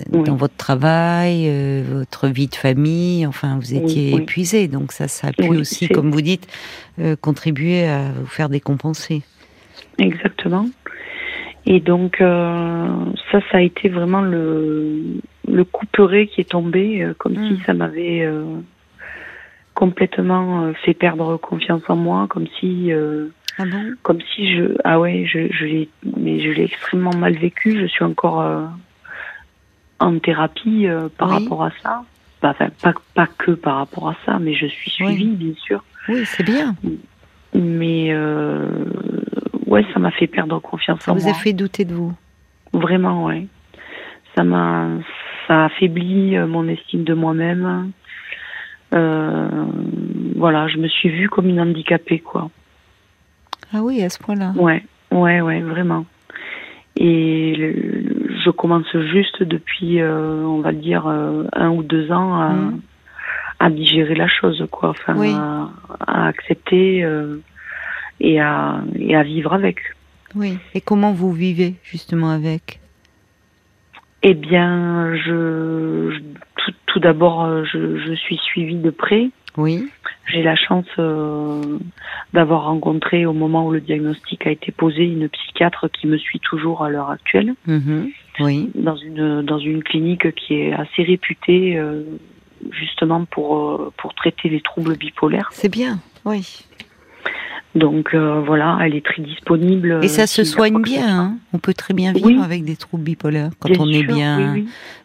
Dans 0.10 0.38
votre 0.38 0.56
travail, 0.56 1.50
euh, 1.50 1.84
votre 1.86 2.30
vie 2.30 2.48
de 2.48 2.56
famille, 2.56 3.28
enfin, 3.28 3.60
vous 3.60 3.76
étiez 3.76 4.16
épuisé, 4.16 4.70
donc 4.70 4.94
ça, 4.94 5.10
ça 5.10 5.28
a 5.28 5.34
pu 5.34 5.50
aussi, 5.50 5.90
comme 5.90 6.12
vous 6.12 6.22
dites, 6.22 6.48
euh, 6.98 7.18
contribuer 7.20 7.86
à 7.86 8.12
vous 8.18 8.26
faire 8.26 8.48
décompenser. 8.48 9.22
Exactement. 9.98 10.68
Et 11.66 11.80
donc 11.80 12.22
euh, 12.22 12.88
ça, 13.32 13.40
ça 13.52 13.58
a 13.58 13.62
été 13.62 13.90
vraiment 13.90 14.22
le, 14.22 15.02
le 15.48 15.64
couperet 15.64 16.28
qui 16.28 16.42
est 16.42 16.50
tombé, 16.52 17.04
euh, 17.04 17.14
comme 17.18 17.34
si 17.34 17.54
hmm. 17.54 17.64
ça 17.66 17.74
m'avait 17.74 18.24
euh, 18.24 18.44
complètement 19.74 20.72
fait 20.84 20.94
perdre 20.94 21.38
confiance 21.38 21.82
en 21.88 21.96
moi, 21.96 22.28
comme 22.30 22.46
si, 22.60 22.92
ah 23.58 23.66
bon? 23.66 23.94
comme 24.04 24.20
si 24.34 24.56
je, 24.56 24.78
ah 24.84 25.00
ouais, 25.00 25.26
je, 25.26 25.52
je 25.52 25.66
l'ai, 25.66 25.90
mais 26.18 26.40
je 26.40 26.52
l'ai 26.52 26.64
extrêmement 26.64 27.16
mal 27.16 27.34
vécu. 27.34 27.80
Je 27.80 27.88
suis 27.88 28.06
encore 28.06 28.46
en 30.00 30.20
thérapie 30.20 30.88
par 31.18 31.30
rapport 31.30 31.64
à 31.64 31.72
ça. 31.84 32.04
Bah, 32.42 32.52
enfin, 32.52 32.70
pas, 32.82 32.94
pas 33.16 33.28
que 33.28 33.52
par 33.52 33.78
rapport 33.78 34.08
à 34.08 34.16
ça, 34.26 34.40
mais 34.40 34.54
je 34.54 34.68
suis 34.68 34.92
suivie, 34.92 35.36
bien 35.36 35.54
sûr. 35.56 35.84
Oui, 36.08 36.24
c'est 36.26 36.44
bien. 36.44 36.74
Mais 37.54 38.14
ouais, 39.76 39.86
ça 39.94 40.00
m'a 40.00 40.12
fait 40.12 40.28
perdre 40.28 40.60
confiance 40.60 41.08
en 41.08 41.14
moi. 41.14 41.22
Ça 41.22 41.30
vous 41.30 41.36
a 41.36 41.38
fait 41.38 41.54
douter 41.54 41.86
de 41.86 41.94
vous? 41.94 42.14
Vraiment, 42.74 43.26
ouais. 43.26 43.46
Ça 44.36 44.44
m'a, 44.44 44.88
ça 45.48 45.64
a 45.64 45.66
affaibli 45.66 46.36
euh, 46.36 46.48
mon 46.48 46.68
estime 46.68 47.04
de 47.04 47.14
moi-même. 47.14 47.92
Euh, 48.94 49.66
voilà, 50.36 50.68
je 50.68 50.78
me 50.78 50.88
suis 50.88 51.10
vue 51.10 51.30
comme 51.30 51.50
une 51.50 51.60
handicapée, 51.60 52.20
quoi. 52.20 52.50
Ah 53.74 53.82
oui, 53.82 54.02
à 54.02 54.10
ce 54.10 54.20
point-là. 54.20 54.54
Ouais, 54.56 54.84
ouais, 55.12 55.42
ouais, 55.42 55.62
vraiment. 55.62 56.06
Et 56.96 57.76
je 58.46 58.50
commence 58.52 58.90
juste 59.12 59.44
depuis, 59.44 60.00
euh, 60.00 60.44
on 60.46 60.60
va 60.60 60.72
dire, 60.72 61.08
un 61.08 61.70
ou 61.70 61.84
deux 61.84 62.10
ans 62.12 62.40
à, 62.40 62.50
mmh. 62.50 62.82
à, 63.60 63.70
digérer 63.70 64.16
la 64.16 64.30
chose, 64.30 64.66
quoi. 64.72 64.90
Enfin, 64.90 65.20
à, 65.20 65.70
à, 66.08 66.28
accepter 66.28 67.06
et 68.20 68.40
à, 68.40 68.84
et 68.98 69.16
à 69.16 69.24
vivre 69.24 69.54
avec. 69.54 69.80
Oui. 70.36 70.58
Et 70.74 70.82
comment 70.82 71.14
vous 71.14 71.32
vivez 71.32 71.76
justement 71.84 72.30
avec? 72.32 72.80
Eh 74.24 74.34
bien, 74.34 75.16
je, 75.16 76.20
tout, 76.56 76.74
tout 76.88 77.00
d'abord, 77.00 77.64
je, 77.66 78.00
je, 78.00 78.14
suis 78.16 78.38
suivie 78.38 78.76
de 78.76 78.90
près. 78.90 79.30
Oui. 79.58 79.88
J'ai 80.28 80.42
la 80.42 80.56
chance 80.56 80.88
euh, 80.98 81.78
d'avoir 82.34 82.66
rencontré 82.66 83.26
au 83.26 83.34
moment 83.34 83.68
où 83.68 83.72
le 83.72 83.80
diagnostic 83.80 84.48
a 84.48 84.52
été 84.52 84.72
posé 84.72 85.04
une 85.04 85.30
psychiatre 85.30 85.90
qui 85.92 86.08
me 86.08 86.18
suit 86.18 86.40
toujours 86.40 86.84
à 86.84 86.90
l'heure 86.90 87.12
actuelle. 87.12 87.54
Mhm. 87.68 88.10
Oui. 88.40 88.72
Dans 88.74 88.96
une 88.96 89.44
dans 89.44 89.60
une 89.60 89.84
clinique 89.84 90.34
qui 90.34 90.56
est 90.56 90.74
assez 90.74 91.04
réputée 91.04 91.78
euh, 91.78 92.04
justement 92.72 93.26
pour 93.26 93.58
euh, 93.58 93.94
pour 93.98 94.14
traiter 94.16 94.50
les 94.50 94.62
troubles 94.62 94.98
bipolaires. 94.98 95.50
C'est 95.52 95.72
bien. 95.72 96.00
Oui. 96.26 96.66
Donc 97.76 98.14
euh, 98.14 98.40
voilà, 98.40 98.78
elle 98.82 98.96
est 98.96 99.06
très 99.06 99.22
disponible. 99.22 100.00
Et 100.02 100.08
ça 100.08 100.28
se 100.28 100.46
soigne 100.46 100.82
bien. 100.82 101.20
Hein 101.20 101.38
on 101.52 101.60
peut 101.60 101.74
très 101.74 101.94
bien 101.94 102.14
vivre 102.14 102.42
avec 102.42 102.64
des 102.64 102.78
troubles 102.78 103.04
bipolaires 103.04 103.52
quand 103.60 103.70
on 103.78 103.90
est 103.90 104.04
bien, 104.04 104.56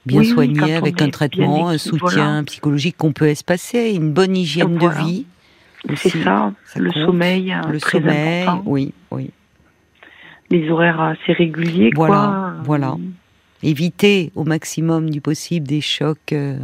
bien 0.07 0.23
soigné 0.23 0.75
avec 0.75 1.03
un 1.03 1.11
traitement, 1.11 1.69
un 1.69 1.79
soutien 1.79 2.45
psychologique 2.45 2.97
qu'on 2.97 3.13
peut 3.13 3.27
espacer, 3.27 3.93
une 3.95 4.13
bonne 4.13 4.37
hygiène 4.37 4.79
de 4.79 4.89
vie. 5.03 5.27
C'est 5.97 6.23
ça, 6.23 6.53
le 6.77 6.93
sommeil. 6.93 7.57
Le 7.69 7.79
sommeil, 7.79 8.47
oui, 8.67 8.93
oui. 9.11 9.31
Les 10.51 10.69
horaires 10.69 11.01
assez 11.01 11.33
réguliers. 11.33 11.91
Voilà, 11.95 12.15
quoi. 12.15 12.55
voilà. 12.65 12.97
Éviter 13.63 14.31
au 14.35 14.45
maximum 14.45 15.11
du 15.11 15.21
possible 15.21 15.67
des 15.67 15.81
chocs. 15.81 16.33
Euh, 16.33 16.59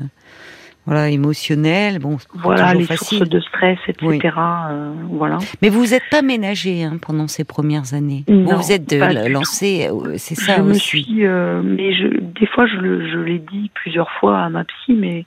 voilà, 0.86 1.10
émotionnel, 1.10 1.98
bon, 1.98 2.16
voilà 2.34 2.72
les 2.72 2.86
sources 2.86 3.28
de 3.28 3.40
stress, 3.40 3.78
etc. 3.88 4.34
Euh, 4.36 4.92
voilà. 5.10 5.38
Mais 5.60 5.68
vous 5.68 5.86
n'êtes 5.86 6.08
pas 6.12 6.22
ménagé 6.22 6.84
hein, 6.84 6.98
pendant 7.02 7.26
ces 7.26 7.42
premières 7.42 7.92
années. 7.92 8.24
vous 8.28 8.44
vous 8.44 8.72
êtes 8.72 8.92
euh, 8.92 9.28
lancé, 9.28 9.88
euh, 9.90 10.14
c'est 10.16 10.36
ça 10.36 10.58
je 10.58 10.62
aussi. 10.62 10.68
Me 10.68 10.74
suis, 10.74 11.24
mais 11.24 11.92
je, 11.92 12.20
des 12.20 12.46
fois, 12.46 12.66
je, 12.66 12.76
je 12.76 13.18
l'ai 13.18 13.40
dit 13.40 13.72
plusieurs 13.74 14.10
fois 14.20 14.38
à 14.38 14.48
ma 14.48 14.62
psy, 14.62 14.94
mais 14.94 15.26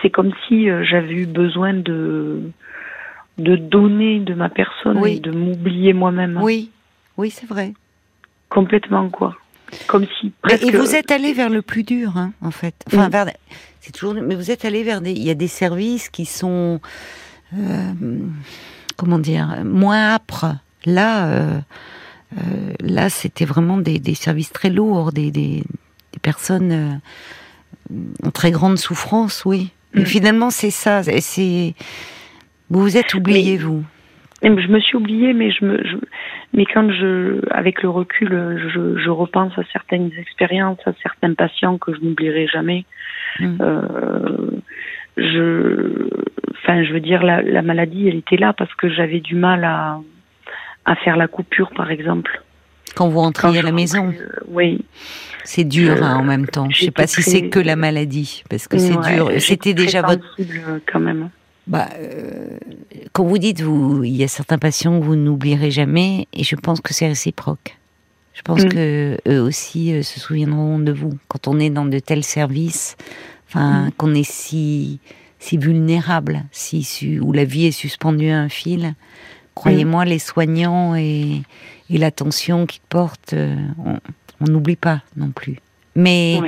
c'est 0.00 0.10
comme 0.10 0.32
si 0.46 0.68
j'avais 0.82 1.14
eu 1.14 1.26
besoin 1.26 1.74
de 1.74 2.40
de 3.38 3.56
donner 3.56 4.20
de 4.20 4.34
ma 4.34 4.50
personne 4.50 5.04
et 5.06 5.18
de 5.18 5.30
m'oublier 5.30 5.94
moi-même. 5.94 6.38
Oui, 6.42 6.70
oui, 7.16 7.30
c'est 7.30 7.48
vrai. 7.48 7.72
Complètement 8.50 9.08
quoi. 9.08 9.34
Comme 9.86 10.06
si 10.20 10.32
presque... 10.42 10.62
Et 10.62 10.76
vous 10.76 10.94
êtes 10.94 11.10
allé 11.10 11.32
vers 11.32 11.48
le 11.48 11.62
plus 11.62 11.84
dur, 11.84 12.16
hein, 12.16 12.32
en 12.42 12.50
fait. 12.50 12.74
Enfin, 12.86 13.08
mm. 13.08 13.10
vers 13.10 13.26
c'est 13.80 13.92
toujours. 13.92 14.14
Mais 14.14 14.34
vous 14.34 14.50
êtes 14.50 14.64
allé 14.64 14.82
vers 14.82 15.00
des. 15.00 15.12
Il 15.12 15.22
y 15.22 15.30
a 15.30 15.34
des 15.34 15.48
services 15.48 16.08
qui 16.08 16.24
sont. 16.24 16.80
Euh, 17.58 17.92
comment 18.96 19.18
dire 19.18 19.64
Moins 19.64 20.14
âpres. 20.14 20.46
Là, 20.86 21.26
euh, 21.26 21.60
euh, 22.38 22.72
là, 22.80 23.10
c'était 23.10 23.44
vraiment 23.44 23.76
des, 23.76 23.98
des, 23.98 24.14
services 24.14 24.52
très 24.52 24.70
lourds, 24.70 25.12
des, 25.12 25.30
des, 25.30 25.62
des 26.12 26.18
personnes 26.22 27.00
en 28.22 28.30
très 28.30 28.50
grande 28.50 28.78
souffrance, 28.78 29.44
oui. 29.44 29.70
Mais 29.94 30.02
mm. 30.02 30.06
finalement, 30.06 30.50
c'est 30.50 30.70
ça. 30.70 31.02
C'est. 31.02 31.74
Vous 32.70 32.80
vous 32.80 32.96
êtes 32.96 33.14
oublié, 33.14 33.56
vous. 33.56 33.84
Je 34.42 34.48
me 34.48 34.80
suis 34.80 34.96
oubliée, 34.96 35.34
mais 35.34 35.50
je 35.50 35.64
me, 35.64 35.82
mais 36.52 36.64
quand 36.66 36.90
je, 36.90 37.40
avec 37.52 37.82
le 37.82 37.88
recul, 37.88 38.28
je, 38.74 38.98
je 38.98 39.10
repense 39.10 39.56
à 39.56 39.62
certaines 39.72 40.10
expériences, 40.18 40.78
à 40.84 40.92
certains 41.02 41.34
patients 41.34 41.78
que 41.78 41.94
je 41.94 42.00
n'oublierai 42.00 42.48
jamais. 42.48 42.84
Mm. 43.38 43.58
Euh, 43.60 44.60
je, 45.16 46.08
enfin, 46.52 46.82
je 46.82 46.92
veux 46.92 47.00
dire, 47.00 47.22
la, 47.22 47.42
la, 47.42 47.62
maladie, 47.62 48.08
elle 48.08 48.16
était 48.16 48.36
là 48.36 48.52
parce 48.52 48.74
que 48.74 48.88
j'avais 48.88 49.20
du 49.20 49.36
mal 49.36 49.64
à, 49.64 50.00
à 50.86 50.96
faire 50.96 51.16
la 51.16 51.28
coupure, 51.28 51.70
par 51.70 51.90
exemple. 51.90 52.42
Quand 52.96 53.08
vous 53.08 53.20
rentriez 53.20 53.60
à 53.60 53.62
la 53.62 53.72
maison. 53.72 54.08
Euh, 54.08 54.26
oui. 54.48 54.84
C'est 55.44 55.64
dur 55.64 56.02
hein, 56.02 56.16
en 56.16 56.24
même 56.24 56.46
temps. 56.46 56.68
Je 56.70 56.86
sais 56.86 56.90
pas 56.90 57.06
si 57.06 57.22
c'est 57.22 57.48
que 57.48 57.60
la 57.60 57.76
maladie, 57.76 58.42
parce 58.50 58.66
que 58.66 58.78
c'est 58.78 58.96
dur. 59.00 59.30
C'était 59.38 59.74
déjà 59.74 60.02
votre. 60.02 60.36
quand 60.90 61.00
même. 61.00 61.30
Bah, 61.66 61.88
euh, 61.98 62.58
quand 63.12 63.24
vous 63.24 63.38
dites, 63.38 63.60
vous, 63.60 64.04
il 64.04 64.16
y 64.16 64.24
a 64.24 64.28
certains 64.28 64.58
patients 64.58 64.98
que 64.98 65.04
vous 65.04 65.16
n'oublierez 65.16 65.70
jamais, 65.70 66.26
et 66.32 66.44
je 66.44 66.56
pense 66.56 66.80
que 66.80 66.94
c'est 66.94 67.08
réciproque. 67.08 67.76
Je 68.34 68.42
pense 68.42 68.64
mm. 68.64 68.68
que 68.68 69.18
eux 69.28 69.40
aussi 69.40 69.92
euh, 69.92 70.02
se 70.02 70.18
souviendront 70.18 70.78
de 70.78 70.92
vous 70.92 71.12
quand 71.28 71.48
on 71.48 71.58
est 71.58 71.70
dans 71.70 71.84
de 71.84 71.98
tels 71.98 72.24
services, 72.24 72.96
enfin 73.48 73.86
mm. 73.86 73.92
qu'on 73.92 74.14
est 74.14 74.28
si 74.28 74.98
si 75.38 75.56
vulnérable, 75.56 76.44
si 76.52 77.18
où 77.20 77.32
la 77.32 77.44
vie 77.44 77.66
est 77.66 77.72
suspendue 77.72 78.30
à 78.30 78.38
un 78.38 78.48
fil. 78.48 78.94
Croyez-moi, 79.54 80.04
mm. 80.04 80.08
les 80.08 80.18
soignants 80.18 80.94
et, 80.94 81.42
et 81.88 81.98
l'attention 81.98 82.66
qu'ils 82.66 82.82
portent, 82.88 83.32
euh, 83.32 83.56
on 84.40 84.44
n'oublie 84.44 84.76
pas 84.76 85.02
non 85.16 85.30
plus. 85.30 85.58
Mais 85.96 86.40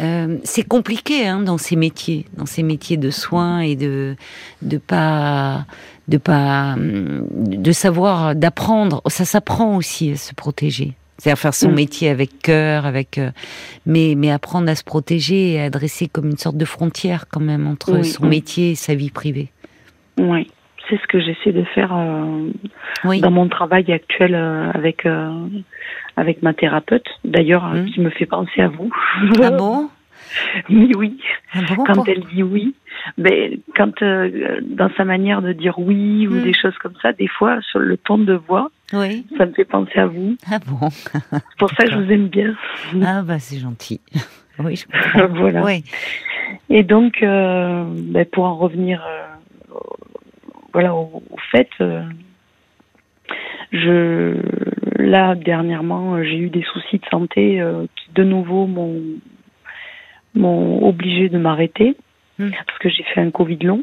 euh, 0.00 0.38
c'est 0.44 0.66
compliqué 0.66 1.26
hein, 1.26 1.40
dans 1.40 1.58
ces 1.58 1.76
métiers, 1.76 2.26
dans 2.36 2.46
ces 2.46 2.62
métiers 2.62 2.96
de 2.96 3.10
soins 3.10 3.60
et 3.60 3.76
de 3.76 4.16
de 4.62 4.78
pas 4.78 5.66
de 6.08 6.16
pas 6.16 6.74
de 6.78 7.72
savoir 7.72 8.34
d'apprendre. 8.34 9.02
Ça 9.06 9.24
s'apprend 9.24 9.76
aussi 9.76 10.12
à 10.12 10.16
se 10.16 10.34
protéger 10.34 10.94
C'est-à-dire 11.18 11.38
faire 11.38 11.54
son 11.54 11.70
mm. 11.70 11.74
métier 11.74 12.08
avec 12.08 12.40
cœur, 12.40 12.86
avec 12.86 13.18
euh, 13.18 13.30
mais 13.86 14.14
mais 14.16 14.30
apprendre 14.30 14.68
à 14.68 14.74
se 14.74 14.84
protéger 14.84 15.52
et 15.52 15.60
à 15.60 15.70
dresser 15.70 16.08
comme 16.08 16.30
une 16.30 16.38
sorte 16.38 16.56
de 16.56 16.64
frontière 16.64 17.26
quand 17.30 17.40
même 17.40 17.66
entre 17.66 18.02
son 18.02 18.26
métier 18.26 18.72
et 18.72 18.74
sa 18.74 18.94
vie 18.94 19.10
privée. 19.10 19.50
Oui, 20.18 20.50
c'est 20.88 21.00
ce 21.00 21.06
que 21.06 21.20
j'essaie 21.20 21.52
de 21.52 21.64
faire 21.64 21.92
euh, 21.96 22.50
dans 23.20 23.30
mon 23.30 23.48
travail 23.48 23.90
actuel 23.92 24.34
euh, 24.34 24.70
avec 24.72 25.06
avec 26.16 26.42
ma 26.42 26.54
thérapeute. 26.54 27.06
D'ailleurs, 27.24 27.72
qui 27.92 28.00
me 28.00 28.10
fait 28.10 28.26
penser 28.26 28.60
à 28.60 28.68
vous. 28.68 28.90
Ah 29.42 29.50
bon? 29.58 29.88
Oui, 30.70 30.92
oui. 30.96 31.18
Ah 31.54 31.60
quand 31.86 32.06
elle 32.08 32.24
dit 32.32 32.42
oui, 32.42 32.74
mais 33.18 33.58
quand 33.76 34.02
euh, 34.02 34.60
dans 34.62 34.90
sa 34.96 35.04
manière 35.04 35.42
de 35.42 35.52
dire 35.52 35.78
oui 35.78 36.26
ou 36.26 36.34
hmm. 36.34 36.42
des 36.42 36.54
choses 36.54 36.76
comme 36.78 36.94
ça, 37.02 37.12
des 37.12 37.28
fois 37.28 37.60
sur 37.62 37.78
le 37.78 37.96
ton 37.96 38.18
de 38.18 38.34
voix, 38.34 38.70
oui. 38.92 39.26
ça 39.36 39.46
me 39.46 39.52
fait 39.52 39.64
penser 39.64 39.98
à 39.98 40.06
vous. 40.06 40.36
Ah 40.50 40.58
bon? 40.66 40.88
C'est 40.90 41.58
pour 41.58 41.70
ça 41.70 41.84
que 41.84 41.90
je 41.90 41.98
vous 41.98 42.10
aime 42.10 42.28
bien. 42.28 42.54
Ah 43.04 43.22
bah 43.22 43.38
c'est 43.38 43.58
gentil. 43.58 44.00
Oui, 44.58 44.76
je 44.76 44.84
comprends. 44.84 45.28
voilà. 45.34 45.64
Oui. 45.64 45.82
Et 46.68 46.82
donc, 46.82 47.22
euh, 47.22 47.84
ben, 47.88 48.26
pour 48.26 48.44
en 48.44 48.54
revenir, 48.54 49.02
euh, 49.02 49.76
voilà, 50.72 50.94
au, 50.94 51.22
fait, 51.50 51.68
je 53.72 54.36
là 54.98 55.34
dernièrement, 55.34 56.22
j'ai 56.22 56.38
eu 56.38 56.50
des 56.50 56.62
soucis 56.62 56.98
de 56.98 57.06
santé 57.10 57.62
qui 57.96 58.12
de 58.14 58.24
nouveau 58.24 58.66
m'ont 58.66 59.00
m'ont 60.34 60.86
obligé 60.86 61.28
de 61.28 61.38
m'arrêter 61.38 61.96
hmm. 62.38 62.50
parce 62.66 62.78
que 62.78 62.88
j'ai 62.88 63.02
fait 63.02 63.20
un 63.20 63.30
Covid 63.30 63.58
long. 63.58 63.82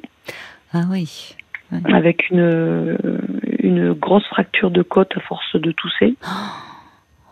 Ah 0.74 0.84
oui. 0.89 1.36
Avec 1.86 2.29
une, 2.31 2.98
une 3.60 3.93
grosse 3.93 4.25
fracture 4.25 4.72
de 4.72 4.81
côte 4.81 5.12
à 5.15 5.19
force 5.19 5.55
de 5.55 5.72
tousser. 5.72 6.15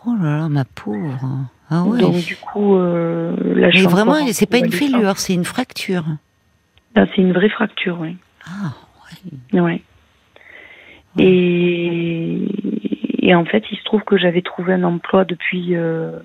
Oh 0.06 0.14
là 0.22 0.38
là, 0.38 0.48
ma 0.48 0.64
pauvre. 0.64 1.48
Ah 1.70 1.82
ouais. 1.82 2.00
Donc 2.00 2.16
du 2.24 2.36
coup, 2.36 2.76
euh, 2.76 3.34
là, 3.54 3.68
Mais 3.74 3.82
vraiment, 3.82 4.14
c'est 4.32 4.48
pas 4.48 4.58
une 4.58 4.72
fêlure, 4.72 5.18
c'est 5.18 5.34
une 5.34 5.44
fracture. 5.44 6.04
Ah, 6.94 7.04
c'est 7.14 7.20
une 7.20 7.32
vraie 7.32 7.48
fracture, 7.48 7.98
oui. 8.00 8.16
Ah 8.46 8.72
ouais. 9.52 9.60
Ouais. 9.60 9.82
Et, 11.18 12.38
et 13.20 13.34
en 13.34 13.44
fait, 13.44 13.64
il 13.70 13.78
se 13.78 13.84
trouve 13.84 14.02
que 14.02 14.16
j'avais 14.16 14.42
trouvé 14.42 14.72
un 14.72 14.84
emploi 14.84 15.24
depuis 15.24 15.74
euh, 15.74 16.18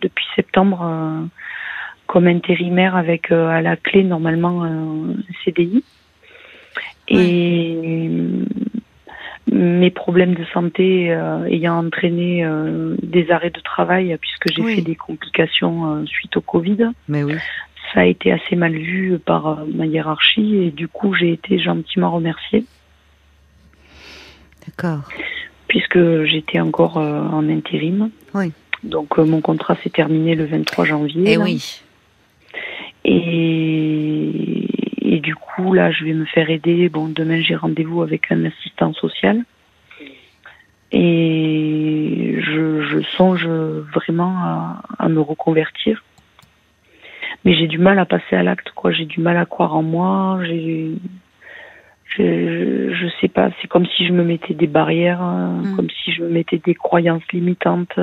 depuis 0.00 0.26
septembre. 0.36 0.82
Euh, 0.82 1.24
comme 2.06 2.26
intérimaire 2.26 2.96
avec 2.96 3.32
euh, 3.32 3.48
à 3.48 3.62
la 3.62 3.76
clé 3.76 4.04
normalement 4.04 4.62
un 4.62 5.14
CDI. 5.42 5.82
Et 7.08 8.06
mes 9.50 9.90
problèmes 9.90 10.34
de 10.34 10.44
santé 10.52 11.16
ayant 11.48 11.86
entraîné 11.86 12.46
des 13.02 13.30
arrêts 13.30 13.50
de 13.50 13.60
travail 13.60 14.16
puisque 14.20 14.52
j'ai 14.54 14.76
fait 14.76 14.82
des 14.82 14.96
complications 14.96 16.04
suite 16.06 16.36
au 16.36 16.40
Covid. 16.42 16.90
Mais 17.08 17.22
oui. 17.24 17.36
Ça 17.94 18.00
a 18.00 18.04
été 18.04 18.32
assez 18.32 18.56
mal 18.56 18.72
vu 18.72 19.18
par 19.24 19.64
ma 19.66 19.86
hiérarchie 19.86 20.56
et 20.56 20.70
du 20.70 20.88
coup 20.88 21.14
j'ai 21.14 21.32
été 21.32 21.58
gentiment 21.58 22.10
remerciée. 22.10 22.64
D'accord. 24.66 25.08
Puisque 25.68 26.24
j'étais 26.24 26.60
encore 26.60 26.96
en 26.96 27.48
intérim. 27.48 28.10
Oui. 28.34 28.52
Donc 28.82 29.16
mon 29.16 29.40
contrat 29.40 29.76
s'est 29.82 29.90
terminé 29.90 30.34
le 30.34 30.44
23 30.44 30.84
janvier. 30.84 31.30
Et 31.30 31.32
eh 31.34 31.36
oui. 31.38 31.80
Et, 33.04 34.66
et, 35.02 35.20
du 35.20 35.34
coup, 35.34 35.74
là, 35.74 35.90
je 35.90 36.04
vais 36.04 36.14
me 36.14 36.24
faire 36.24 36.48
aider. 36.48 36.88
Bon, 36.88 37.08
demain, 37.08 37.40
j'ai 37.42 37.54
rendez-vous 37.54 38.02
avec 38.02 38.32
un 38.32 38.44
assistant 38.46 38.92
social. 38.94 39.44
Et 40.90 42.38
je, 42.40 42.82
je 42.82 43.02
songe 43.16 43.46
vraiment 43.46 44.36
à, 44.38 44.82
à, 44.98 45.08
me 45.08 45.20
reconvertir. 45.20 46.02
Mais 47.44 47.54
j'ai 47.54 47.66
du 47.66 47.78
mal 47.78 47.98
à 47.98 48.06
passer 48.06 48.36
à 48.36 48.42
l'acte, 48.42 48.70
quoi. 48.74 48.92
J'ai 48.92 49.04
du 49.04 49.20
mal 49.20 49.36
à 49.36 49.44
croire 49.44 49.74
en 49.74 49.82
moi. 49.82 50.40
J'ai, 50.44 50.92
je, 52.16 52.94
je 52.94 53.06
sais 53.20 53.28
pas, 53.28 53.50
c'est 53.60 53.68
comme 53.68 53.86
si 53.86 54.06
je 54.06 54.12
me 54.12 54.22
mettais 54.22 54.54
des 54.54 54.66
barrières, 54.66 55.22
mm. 55.22 55.76
comme 55.76 55.88
si 55.90 56.12
je 56.12 56.22
me 56.22 56.28
mettais 56.28 56.60
des 56.64 56.74
croyances 56.74 57.22
limitantes. 57.32 57.98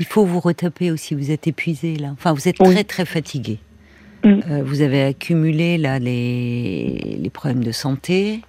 Il 0.00 0.06
faut 0.06 0.24
vous 0.24 0.40
retaper 0.40 0.90
aussi, 0.90 1.14
vous 1.14 1.30
êtes 1.30 1.46
épuisé 1.46 1.96
là. 1.96 2.08
Enfin, 2.12 2.32
vous 2.32 2.48
êtes 2.48 2.56
très 2.56 2.84
très 2.84 3.04
fatigué. 3.04 3.58
Mm. 4.24 4.40
Euh, 4.50 4.62
vous 4.64 4.82
avez 4.82 5.04
accumulé 5.04 5.78
là 5.78 5.98
les, 5.98 7.18
les 7.20 7.30
problèmes 7.30 7.62
de 7.62 7.72
santé. 7.72 8.40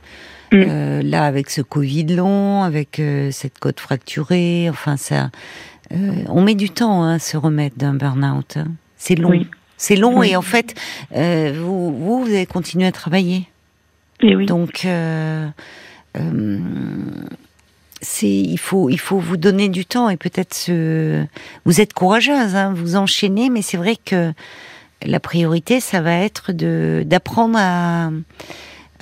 Mm. 0.52 0.56
Euh, 0.58 1.02
là, 1.04 1.26
avec 1.26 1.50
ce 1.50 1.62
Covid 1.62 2.16
long, 2.16 2.64
avec 2.64 3.00
euh, 3.00 3.30
cette 3.32 3.60
côte 3.60 3.80
fracturée, 3.80 4.68
enfin 4.70 4.98
ça, 4.98 5.30
on 6.28 6.42
met 6.42 6.56
du 6.56 6.70
temps 6.70 7.04
hein, 7.04 7.16
à 7.16 7.20
se 7.20 7.38
remettre 7.38 7.78
d'un 7.78 7.94
burn-out. 7.94 8.58
Hein. 8.58 8.68
C'est 8.96 9.16
long. 9.16 9.40
C'est 9.80 9.96
long 9.96 10.22
et 10.22 10.36
en 10.36 10.44
fait, 10.44 10.76
vous, 11.12 11.92
vous, 11.92 12.24
vous 12.24 12.30
avez 12.30 12.46
continué 12.46 12.86
à 12.86 12.92
travailler. 12.92 13.48
Et 14.22 14.36
oui. 14.36 14.46
Donc, 14.46 14.86
il 18.22 18.60
faut 18.60 18.90
il 18.90 19.00
faut 19.00 19.18
vous 19.18 19.38
donner 19.38 19.70
du 19.70 19.86
temps 19.86 20.10
et 20.10 20.18
peut-être 20.18 20.54
ce 20.54 21.26
vous 21.66 21.82
êtes 21.82 21.94
courageuse, 21.94 22.56
hein, 22.56 22.74
vous 22.76 22.96
enchaînez, 22.96 23.50
mais 23.50 23.62
c'est 23.62 23.78
vrai 23.78 23.96
que 23.96 24.34
la 25.02 25.20
priorité, 25.20 25.80
ça 25.80 26.02
va 26.02 26.14
être 26.16 26.52
d'apprendre 26.52 27.58
à 27.58 28.12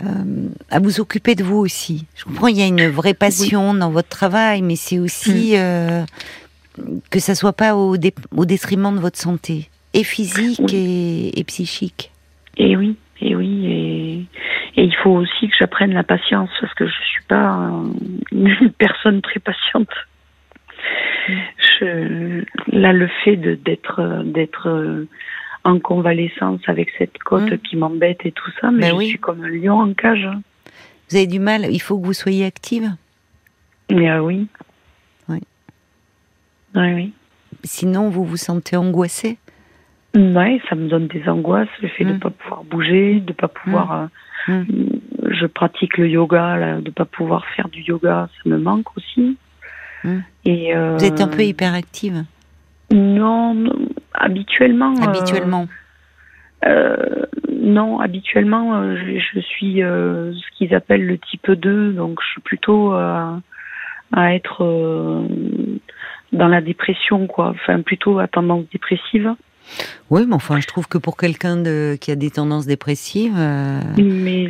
euh, 0.04 0.50
à 0.70 0.80
vous 0.80 1.00
occuper 1.00 1.34
de 1.34 1.44
vous 1.44 1.58
aussi. 1.58 2.06
Je 2.16 2.24
comprends, 2.26 2.48
il 2.48 2.58
y 2.58 2.62
a 2.62 2.68
une 2.68 2.88
vraie 2.88 3.16
passion 3.16 3.74
dans 3.74 3.90
votre 3.90 4.10
travail, 4.10 4.62
mais 4.62 4.76
c'est 4.76 5.00
aussi 5.00 5.54
mm. 5.54 5.56
euh, 5.56 6.06
que 7.10 7.20
ça 7.20 7.34
soit 7.34 7.54
pas 7.54 7.76
au, 7.76 7.96
au, 8.36 8.46
détriment 8.46 8.94
de 8.94 9.00
votre 9.00 9.18
santé, 9.18 9.72
et 9.98 10.04
physique 10.04 10.74
et, 10.74 11.44
psychique. 11.46 12.12
Et 12.58 12.78
oui, 12.78 12.96
et 13.20 13.36
oui, 13.36 13.66
et, 13.66 14.80
et 14.80 14.84
il 14.84 14.96
faut 14.96 15.12
aussi 15.12 15.50
que 15.50 15.56
j'apprenne 15.58 15.94
la 15.94 16.04
patience 16.04 16.50
parce 16.62 16.74
que 16.76 16.86
je 16.88 16.94
suis 16.94 17.24
pas 17.28 17.72
une 18.32 18.72
personne 18.78 19.22
très 19.22 19.40
patiente. 19.40 19.90
Mm. 21.28 21.34
Je, 21.80 22.44
là, 22.72 22.94
le 22.94 23.08
fait 23.24 23.36
d'être 23.36 24.24
d'être 24.24 25.08
en 25.64 25.80
convalescence 25.80 26.62
avec 26.68 26.90
cette 26.98 27.18
côte 27.18 27.52
mmh. 27.52 27.58
qui 27.58 27.76
m'embête 27.76 28.20
et 28.24 28.32
tout 28.32 28.52
ça, 28.62 28.72
mais 28.72 28.92
ben 28.92 29.02
je 29.02 29.06
suis 29.08 29.20
comme 29.20 29.44
un 29.44 29.50
lion 29.50 29.82
en 29.82 29.94
cage. 29.94 30.28
Vous 31.10 31.18
avez 31.18 31.28
du 31.28 31.40
mal, 31.40 31.68
il 31.70 31.80
faut 31.80 32.00
que 32.00 32.06
vous 32.06 32.14
soyez 32.14 32.46
active? 32.46 32.96
Mais 33.92 34.10
ah 34.10 34.24
oui. 34.24 34.48
Oui. 35.28 35.40
Oui, 36.74 36.94
oui. 36.94 37.14
Sinon, 37.66 38.10
vous 38.10 38.24
vous 38.24 38.38
sentez 38.38 38.78
angoissée? 38.78 39.38
Oui, 40.18 40.62
ça 40.68 40.76
me 40.76 40.90
donne 40.90 41.08
des 41.08 41.30
angoisses, 41.30 41.70
le 41.82 41.88
fait 41.90 42.04
de 42.04 42.10
ne 42.10 42.16
mmh. 42.16 42.20
pas 42.20 42.30
pouvoir 42.32 42.64
bouger, 42.64 43.20
de 43.20 43.30
ne 43.30 43.34
pas 43.34 43.48
pouvoir... 43.48 44.10
Mmh. 44.48 44.52
Euh, 44.52 44.64
je 45.30 45.46
pratique 45.46 45.98
le 45.98 46.08
yoga, 46.08 46.78
de 46.80 46.86
ne 46.86 46.90
pas 46.90 47.06
pouvoir 47.06 47.46
faire 47.56 47.70
du 47.70 47.82
yoga, 47.82 48.30
ça 48.32 48.50
me 48.50 48.58
manque 48.58 48.96
aussi. 48.98 49.38
Et 50.46 50.76
euh, 50.76 50.96
Vous 50.98 51.06
êtes 51.06 51.22
un 51.22 51.28
peu 51.28 51.44
hyperactive? 51.44 52.24
Non, 52.92 53.66
habituellement. 54.14 54.96
Habituellement. 55.02 55.68
Euh, 56.66 57.26
non, 57.52 58.00
habituellement, 58.00 58.76
euh, 58.76 58.96
je, 59.34 59.40
suis 59.40 59.82
ce 59.82 60.58
qu'ils 60.58 60.74
appellent 60.74 61.06
le 61.06 61.18
type 61.18 61.52
2, 61.52 61.94
donc 61.94 62.20
je 62.22 62.28
suis 62.32 62.42
plutôt 62.42 62.94
à 62.94 63.42
être 64.14 65.26
dans 66.32 66.48
la 66.48 66.62
dépression, 66.62 67.28
quoi. 67.28 67.50
Enfin, 67.50 67.82
plutôt 67.82 68.20
à 68.20 68.28
tendance 68.28 68.66
dépressive. 68.72 69.36
Oui, 70.10 70.24
mais 70.28 70.36
enfin, 70.36 70.60
je 70.60 70.68
trouve 70.68 70.88
que 70.88 70.98
pour 70.98 71.18
quelqu'un 71.18 71.64
qui 71.98 72.12
a 72.12 72.16
des 72.16 72.32
tendances 72.32 72.66
dépressives, 72.66 73.36
euh, 73.38 73.82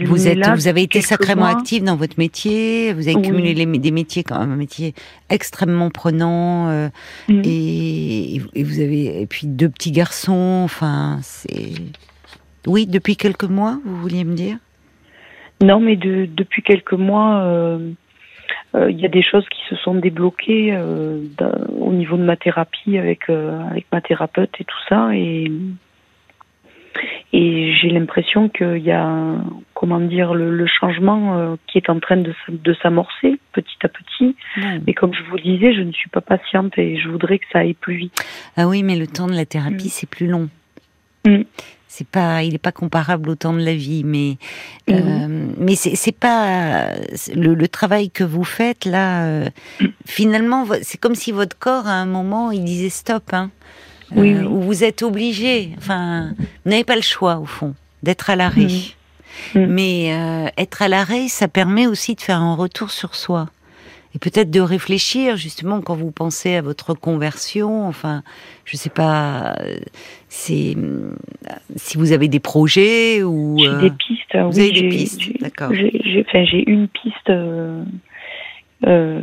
vous, 0.06 0.28
êtes, 0.28 0.48
vous 0.48 0.68
avez 0.68 0.84
été 0.84 1.02
sacrément 1.02 1.46
active 1.46 1.84
dans 1.84 1.96
votre 1.96 2.18
métier, 2.18 2.94
vous 2.94 3.08
avez 3.08 3.22
cumulé 3.22 3.66
des 3.66 3.92
métiers 3.92 4.24
quand 4.24 4.40
même, 4.40 4.52
un 4.52 4.56
métier 4.58 4.94
extrêmement 5.30 5.90
prenant, 5.90 6.70
euh, 6.70 6.90
mm. 7.28 7.42
et, 7.44 8.42
vous 8.64 8.80
avez, 8.80 9.22
et 9.22 9.26
puis 9.26 9.48
deux 9.48 9.70
petits 9.70 9.92
garçons, 9.92 10.62
enfin, 10.64 11.20
c'est. 11.22 11.72
Oui, 12.68 12.86
depuis 12.86 13.16
quelques 13.16 13.46
mois, 13.46 13.80
vous 13.86 13.98
vouliez 13.98 14.26
me 14.26 14.36
dire? 14.36 14.58
Non, 15.62 15.80
mais 15.80 15.96
de, 15.96 16.28
depuis 16.32 16.62
quelques 16.62 16.94
mois. 16.94 17.42
Euh, 17.44 17.92
il 18.90 19.00
y 19.00 19.06
a 19.06 19.10
des 19.10 19.22
choses 19.22 19.46
qui 19.50 19.62
se 19.70 19.76
sont 19.76 19.96
débloquées 19.96 20.72
euh, 20.74 21.22
au 21.80 21.92
niveau 21.92 22.18
de 22.18 22.24
ma 22.24 22.36
thérapie 22.36 22.98
avec 22.98 23.30
euh, 23.30 23.60
avec 23.70 23.86
ma 23.92 24.02
thérapeute 24.02 24.52
et 24.60 24.64
tout 24.64 24.80
ça 24.90 25.10
et 25.14 25.52
et 27.32 27.76
j'ai 27.76 27.90
l'impression 27.90 28.50
qu'il 28.50 28.80
y 28.80 28.92
a 28.92 29.36
comment 29.76 30.00
dire 30.00 30.34
le, 30.34 30.66
changement 30.66 31.56
qui 31.68 31.78
est 31.78 31.92
en 31.92 32.00
train 32.00 32.18
de, 32.18 32.34
de 32.50 32.74
s'amorcer 32.82 33.40
petit 33.52 33.78
à 33.84 33.88
petit. 33.88 34.36
Mais 34.88 34.96
comme 34.96 35.14
je 35.14 35.22
vous 35.30 35.38
disais, 35.38 35.76
je 35.76 35.82
ne 35.82 35.92
suis 35.92 36.10
pas 36.10 36.22
patiente 36.22 36.76
et 36.80 36.98
je 36.98 37.08
voudrais 37.08 37.38
que 37.38 37.46
ça 37.54 37.60
aille 37.60 37.76
plus 37.76 37.98
vite. 37.98 38.26
Ah 38.56 38.68
oui, 38.68 38.82
mais 38.82 38.96
le 38.96 39.06
temps 39.06 39.28
de 39.28 39.36
la 39.36 39.46
thérapie, 39.46 39.86
mm. 39.86 39.92
c'est 39.92 40.10
plus 40.10 40.26
long. 40.26 40.50
Mm. 41.28 41.44
C'est 41.98 42.08
pas, 42.08 42.44
il 42.44 42.54
est 42.54 42.60
pas 42.60 42.72
comparable 42.72 43.30
au 43.30 43.36
temps 43.36 43.54
de 43.54 43.64
la 43.64 43.74
vie, 43.74 44.04
mais 44.04 44.38
mhm. 44.88 45.56
mais 45.58 45.76
c'est 45.76 46.12
pas 46.12 46.92
le, 47.34 47.68
travail 47.68 48.12
que 48.12 48.24
vous 48.24 48.44
faites 48.44 48.86
là. 48.86 49.50
finalement, 50.06 50.66
c'est 50.84 51.00
comme 51.00 51.16
si 51.16 51.32
votre 51.32 51.58
corps 51.58 51.88
à 51.88 51.94
un 51.94 52.06
moment 52.06 52.52
il 52.52 52.64
disait 52.64 52.90
stop, 52.90 53.34
hein, 53.34 53.50
oui, 54.16 54.38
où 54.40 54.62
vous 54.62 54.84
êtes 54.84 55.02
obligé. 55.02 55.74
Enfin, 55.78 56.34
vous 56.64 56.72
n'avez 56.72 56.84
pas 56.84 56.96
le 56.96 57.02
choix 57.02 57.38
au 57.38 57.46
fond 57.46 57.74
d'être 58.04 58.30
à 58.30 58.36
l'arrêt. 58.36 58.68
Mhm. 59.56 59.62
Mhm. 59.62 59.66
Mais 59.68 60.52
être 60.56 60.84
à 60.84 60.88
l'arrêt, 60.88 61.28
ça 61.30 61.48
permet 61.48 61.88
aussi 61.88 62.14
de 62.14 62.22
faire 62.22 62.42
un 62.42 62.54
retour 62.54 62.92
sur 62.92 63.16
soi 63.16 63.48
et 64.18 64.20
peut-être 64.20 64.50
de 64.50 64.60
réfléchir 64.60 65.38
justement 65.38 65.80
quand 65.82 65.96
vous 65.96 66.12
pensez 66.12 66.56
à 66.56 66.64
votre 66.64 66.96
conversion. 66.96 67.88
Enfin, 67.88 68.24
je 68.66 68.76
sais 68.76 68.90
pas, 68.90 69.56
c'est 70.28 70.76
si 71.76 71.98
vous 72.00 72.12
avez 72.14 72.28
des 72.28 72.40
projets 72.40 73.22
ou 73.22 73.58
j'ai 73.60 73.90
des 73.90 73.96
pistes. 73.96 74.36
Vous 74.36 74.58
oui, 74.58 74.70
avez 74.70 74.82
des 74.82 74.90
pistes, 74.90 75.40
d'accord. 75.40 75.72
J'ai, 75.72 76.26
enfin, 76.28 76.44
une 76.66 76.88
piste. 76.88 77.30
Euh, 77.30 77.84
euh, 78.88 79.22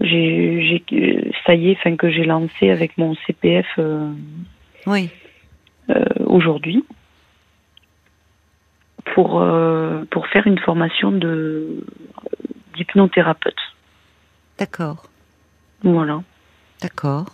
j'ai, 0.00 0.82
ça 1.46 1.54
y 1.54 1.70
est, 1.70 1.76
enfin 1.78 1.94
que 1.94 2.10
j'ai 2.10 2.24
lancé 2.24 2.70
avec 2.70 2.98
mon 2.98 3.14
CPF. 3.26 3.66
Euh, 3.78 4.10
oui. 4.86 5.10
aujourd'hui 6.24 6.84
pour 9.14 9.44
pour 10.10 10.26
faire 10.26 10.46
une 10.46 10.58
formation 10.58 11.12
de 11.12 11.84
d'hypnothérapeute. 12.76 13.54
D'accord. 14.58 15.04
Voilà. 15.82 16.22
D'accord. 16.82 17.26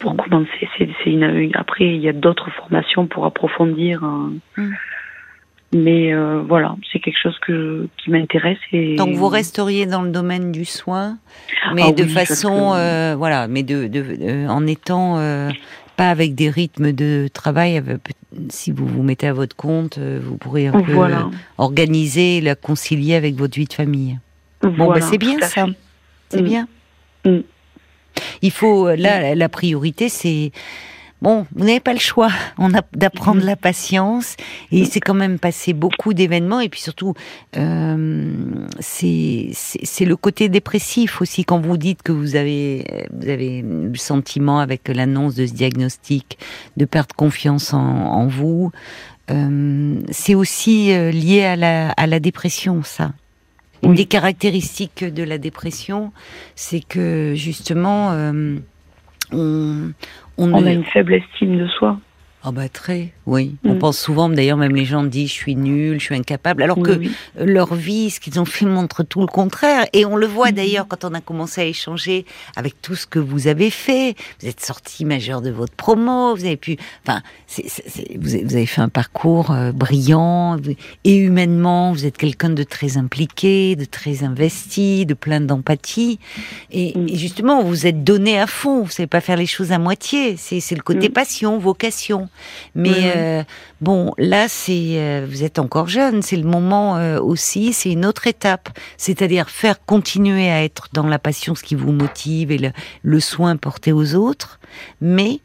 Pour 0.00 0.16
commencer, 0.16 0.68
c'est 0.76 0.90
une, 1.06 1.50
après 1.54 1.86
il 1.86 2.02
y 2.02 2.08
a 2.08 2.12
d'autres 2.12 2.50
formations 2.50 3.06
pour 3.06 3.24
approfondir. 3.24 4.04
Hein. 4.04 4.32
Hmm. 4.56 4.72
Mais 5.72 6.14
euh, 6.14 6.42
voilà, 6.46 6.76
c'est 6.92 7.00
quelque 7.00 7.18
chose 7.20 7.36
que, 7.40 7.88
qui 7.98 8.10
m'intéresse. 8.10 8.58
Et... 8.72 8.94
Donc 8.96 9.14
vous 9.14 9.28
resteriez 9.28 9.86
dans 9.86 10.02
le 10.02 10.10
domaine 10.10 10.52
du 10.52 10.64
soin, 10.64 11.18
mais 11.74 11.82
ah 11.88 11.92
de 11.92 12.04
façon, 12.04 12.74
euh, 12.74 13.14
voilà, 13.16 13.48
mais 13.48 13.62
de, 13.62 13.88
de, 13.88 14.46
en 14.48 14.66
étant 14.66 15.18
euh, 15.18 15.50
pas 15.96 16.10
avec 16.10 16.34
des 16.34 16.50
rythmes 16.50 16.92
de 16.92 17.28
travail. 17.32 17.82
Si 18.48 18.70
vous 18.70 18.86
vous 18.86 19.02
mettez 19.02 19.26
à 19.26 19.32
votre 19.32 19.56
compte, 19.56 19.98
vous 19.98 20.36
pourrez 20.36 20.68
un 20.68 20.80
peu 20.80 20.94
organiser, 21.58 22.40
la 22.40 22.54
concilier 22.54 23.14
avec 23.14 23.34
votre 23.34 23.56
vie 23.56 23.66
de 23.66 23.72
famille. 23.72 24.18
Bon, 24.62 24.92
bah, 24.92 25.00
c'est 25.00 25.18
bien 25.18 25.40
ça. 25.40 25.66
C'est 26.36 26.42
mm. 26.42 26.44
bien. 26.44 26.68
Mm. 27.24 27.38
Il 28.42 28.50
faut, 28.50 28.88
euh, 28.88 28.96
là, 28.96 29.34
la 29.34 29.48
priorité, 29.48 30.08
c'est. 30.08 30.52
Bon, 31.22 31.46
vous 31.54 31.64
n'avez 31.64 31.80
pas 31.80 31.94
le 31.94 31.98
choix. 31.98 32.30
On 32.58 32.74
a 32.74 32.82
d'apprendre 32.92 33.42
mm. 33.42 33.46
la 33.46 33.56
patience 33.56 34.36
et 34.70 34.80
il 34.80 34.86
s'est 34.86 35.00
quand 35.00 35.14
même 35.14 35.38
passé 35.38 35.72
beaucoup 35.72 36.12
d'événements 36.12 36.60
et 36.60 36.68
puis 36.68 36.80
surtout 36.80 37.14
euh, 37.56 38.34
c'est 38.80 39.50
le 40.00 40.16
côté 40.16 40.50
dépressif 40.50 41.22
aussi 41.22 41.46
quand 41.46 41.58
vous 41.58 41.78
dites 41.78 42.02
que 42.02 42.12
vous 42.12 42.36
avez 42.36 43.06
vous 43.14 43.30
avez 43.30 43.62
le 43.62 43.96
sentiment 43.96 44.60
avec 44.60 44.88
l'annonce 44.88 45.34
de 45.34 45.46
ce 45.46 45.54
diagnostic 45.54 46.38
de 46.76 46.84
perdre 46.84 47.14
confiance 47.16 47.72
en, 47.72 47.78
en 47.78 48.26
vous. 48.26 48.70
Euh, 49.30 50.00
c'est 50.10 50.34
aussi 50.34 50.92
euh, 50.92 51.10
lié 51.10 51.44
à 51.44 51.56
la, 51.56 51.90
à 51.90 52.06
la 52.06 52.20
dépression, 52.20 52.82
ça. 52.82 53.12
Une 53.82 53.94
des 53.94 54.06
caractéristiques 54.06 55.04
de 55.04 55.22
la 55.22 55.38
dépression, 55.38 56.12
c'est 56.54 56.80
que 56.80 57.34
justement, 57.34 58.10
euh, 58.12 58.56
on, 59.32 59.92
on, 60.38 60.52
on 60.52 60.66
a 60.66 60.72
une 60.72 60.84
faible 60.84 61.14
estime 61.14 61.58
de 61.58 61.66
soi. 61.68 61.98
Ah 62.48 62.52
bah 62.52 62.68
très, 62.68 63.12
oui. 63.26 63.56
On 63.64 63.74
mm. 63.74 63.78
pense 63.80 63.98
souvent, 63.98 64.28
d'ailleurs 64.28 64.56
même 64.56 64.76
les 64.76 64.84
gens 64.84 65.02
disent 65.02 65.30
je 65.30 65.34
suis 65.34 65.56
nul, 65.56 65.98
je 65.98 66.04
suis 66.04 66.14
incapable, 66.14 66.62
alors 66.62 66.80
que 66.80 67.00
leur 67.36 67.74
vie, 67.74 68.10
ce 68.10 68.20
qu'ils 68.20 68.38
ont 68.38 68.44
fait 68.44 68.66
montre 68.66 69.02
tout 69.02 69.20
le 69.20 69.26
contraire. 69.26 69.84
Et 69.92 70.04
on 70.04 70.14
le 70.14 70.28
voit 70.28 70.52
mm. 70.52 70.54
d'ailleurs 70.54 70.86
quand 70.86 71.04
on 71.04 71.12
a 71.12 71.20
commencé 71.20 71.60
à 71.60 71.64
échanger 71.64 72.24
avec 72.54 72.80
tout 72.80 72.94
ce 72.94 73.08
que 73.08 73.18
vous 73.18 73.48
avez 73.48 73.68
fait. 73.70 74.14
Vous 74.40 74.46
êtes 74.46 74.60
sorti 74.60 75.04
majeur 75.04 75.42
de 75.42 75.50
votre 75.50 75.74
promo, 75.74 76.36
vous 76.36 76.44
avez 76.44 76.56
pu, 76.56 76.76
enfin, 77.04 77.20
vous, 78.16 78.36
avez, 78.36 78.66
fait 78.66 78.80
un 78.80 78.90
parcours 78.90 79.50
euh, 79.50 79.72
brillant 79.72 80.56
et 81.02 81.16
humainement, 81.16 81.90
vous 81.90 82.06
êtes 82.06 82.16
quelqu'un 82.16 82.50
de 82.50 82.62
très 82.62 82.96
impliqué, 82.96 83.74
de 83.74 83.86
très 83.86 84.22
investi, 84.22 85.04
de 85.04 85.14
plein 85.14 85.40
d'empathie. 85.40 86.20
Et, 86.70 86.96
mm. 86.96 87.08
justement, 87.08 87.64
vous 87.64 87.88
êtes 87.88 88.04
donné 88.04 88.38
à 88.38 88.46
fond. 88.46 88.84
Vous 88.84 88.90
savez 88.92 89.08
pas 89.08 89.20
faire 89.20 89.36
les 89.36 89.46
choses 89.46 89.72
à 89.72 89.80
moitié. 89.80 90.36
C'est 90.36 90.76
le 90.76 90.82
côté 90.82 91.08
passion, 91.08 91.58
vocation. 91.58 92.28
Mais 92.74 93.12
euh, 93.16 93.42
bon, 93.80 94.12
là, 94.18 94.48
c'est 94.48 94.98
euh, 94.98 95.26
vous 95.28 95.44
êtes 95.44 95.58
encore 95.58 95.88
jeune, 95.88 96.22
c'est 96.22 96.36
le 96.36 96.44
moment 96.44 96.96
euh, 96.96 97.20
aussi, 97.20 97.72
c'est 97.72 97.92
une 97.92 98.06
autre 98.06 98.26
étape, 98.26 98.68
c'est-à-dire 98.96 99.50
faire 99.50 99.84
continuer 99.84 100.50
à 100.50 100.64
être 100.64 100.88
dans 100.92 101.06
la 101.06 101.18
passion, 101.18 101.54
ce 101.54 101.62
qui 101.62 101.74
vous 101.74 101.92
motive 101.92 102.50
et 102.50 102.72
le, 103.02 103.20
soin 103.20 103.56
porté 103.56 103.92
aux 103.92 104.14
autres, 104.14 104.60
mais 105.00 105.40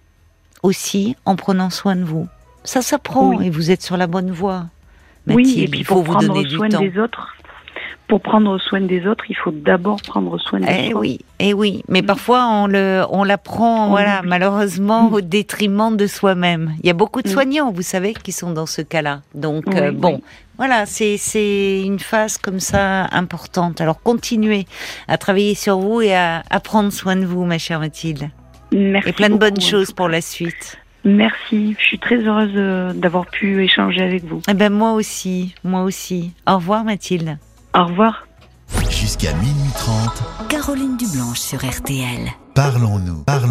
aussi 0.63 1.15
en 1.25 1.35
prenant 1.35 1.69
soin 1.69 1.95
de 1.95 2.03
vous. 2.03 2.27
Ça 2.63 2.81
s'apprend 2.81 3.41
et 3.41 3.49
vous 3.49 3.71
êtes 3.71 3.81
sur 3.81 3.97
la 3.97 4.07
bonne 4.07 4.31
voie. 4.31 4.67
Mathilde, 5.25 5.47
oui, 5.47 5.63
et 5.63 5.67
puis 5.67 5.79
il 5.79 5.85
faut 5.85 6.01
vous 6.01 6.15
donner 6.15 6.43
du 6.43 6.57
temps. 6.57 6.81
Des 6.81 6.97
autres 6.99 7.35
pour 8.11 8.19
prendre 8.19 8.57
soin 8.57 8.81
des 8.81 9.07
autres, 9.07 9.23
il 9.29 9.37
faut 9.37 9.51
d'abord 9.51 10.01
prendre 10.01 10.37
soin 10.37 10.59
de 10.59 10.65
eh 10.67 10.93
oui, 10.93 11.21
eh 11.39 11.53
oui, 11.53 11.81
mais 11.87 12.01
parfois 12.01 12.45
on 12.45 12.67
le, 12.67 13.05
on 13.09 13.23
l'apprend, 13.23 13.87
voilà, 13.87 14.21
malheureusement 14.25 15.09
mm. 15.09 15.13
au 15.13 15.21
détriment 15.21 15.95
de 15.95 16.07
soi-même. 16.07 16.73
Il 16.83 16.87
y 16.87 16.89
a 16.89 16.93
beaucoup 16.93 17.21
de 17.21 17.29
mm. 17.29 17.31
soignants, 17.31 17.71
vous 17.71 17.83
savez, 17.83 18.13
qui 18.13 18.33
sont 18.33 18.51
dans 18.51 18.65
ce 18.65 18.81
cas-là. 18.81 19.21
Donc 19.33 19.73
euh, 19.73 19.93
bon, 19.93 20.19
voilà, 20.57 20.85
c'est 20.85 21.15
c'est 21.15 21.83
une 21.83 21.99
phase 21.99 22.37
comme 22.37 22.59
ça 22.59 23.07
importante. 23.13 23.79
Alors 23.79 24.03
continuez 24.03 24.65
à 25.07 25.17
travailler 25.17 25.55
sur 25.55 25.79
vous 25.79 26.01
et 26.01 26.13
à, 26.13 26.43
à 26.49 26.59
prendre 26.59 26.91
soin 26.91 27.15
de 27.15 27.25
vous, 27.25 27.45
ma 27.45 27.59
chère 27.59 27.79
Mathilde. 27.79 28.29
Merci. 28.73 29.07
Et 29.07 29.13
plein 29.13 29.29
de 29.29 29.37
bonnes 29.37 29.61
choses 29.61 29.93
pour 29.93 30.09
la 30.09 30.19
suite. 30.19 30.77
Merci, 31.05 31.77
je 31.79 31.83
suis 31.85 31.97
très 31.97 32.17
heureuse 32.17 32.51
euh, 32.57 32.91
d'avoir 32.91 33.25
pu 33.25 33.63
échanger 33.63 34.01
avec 34.01 34.25
vous. 34.25 34.41
Eh 34.49 34.53
ben 34.53 34.69
moi 34.69 34.91
aussi, 34.91 35.55
moi 35.63 35.83
aussi. 35.83 36.33
Au 36.45 36.55
revoir 36.55 36.83
Mathilde. 36.83 37.37
Au 37.73 37.85
revoir. 37.85 38.27
Jusqu'à 38.89 39.33
minuit 39.35 39.71
30. 39.75 40.47
Caroline 40.49 40.97
Dublanche 40.97 41.39
sur 41.39 41.59
RTL. 41.59 42.29
Parlons-nous. 42.53 43.23
Parlons 43.23 43.39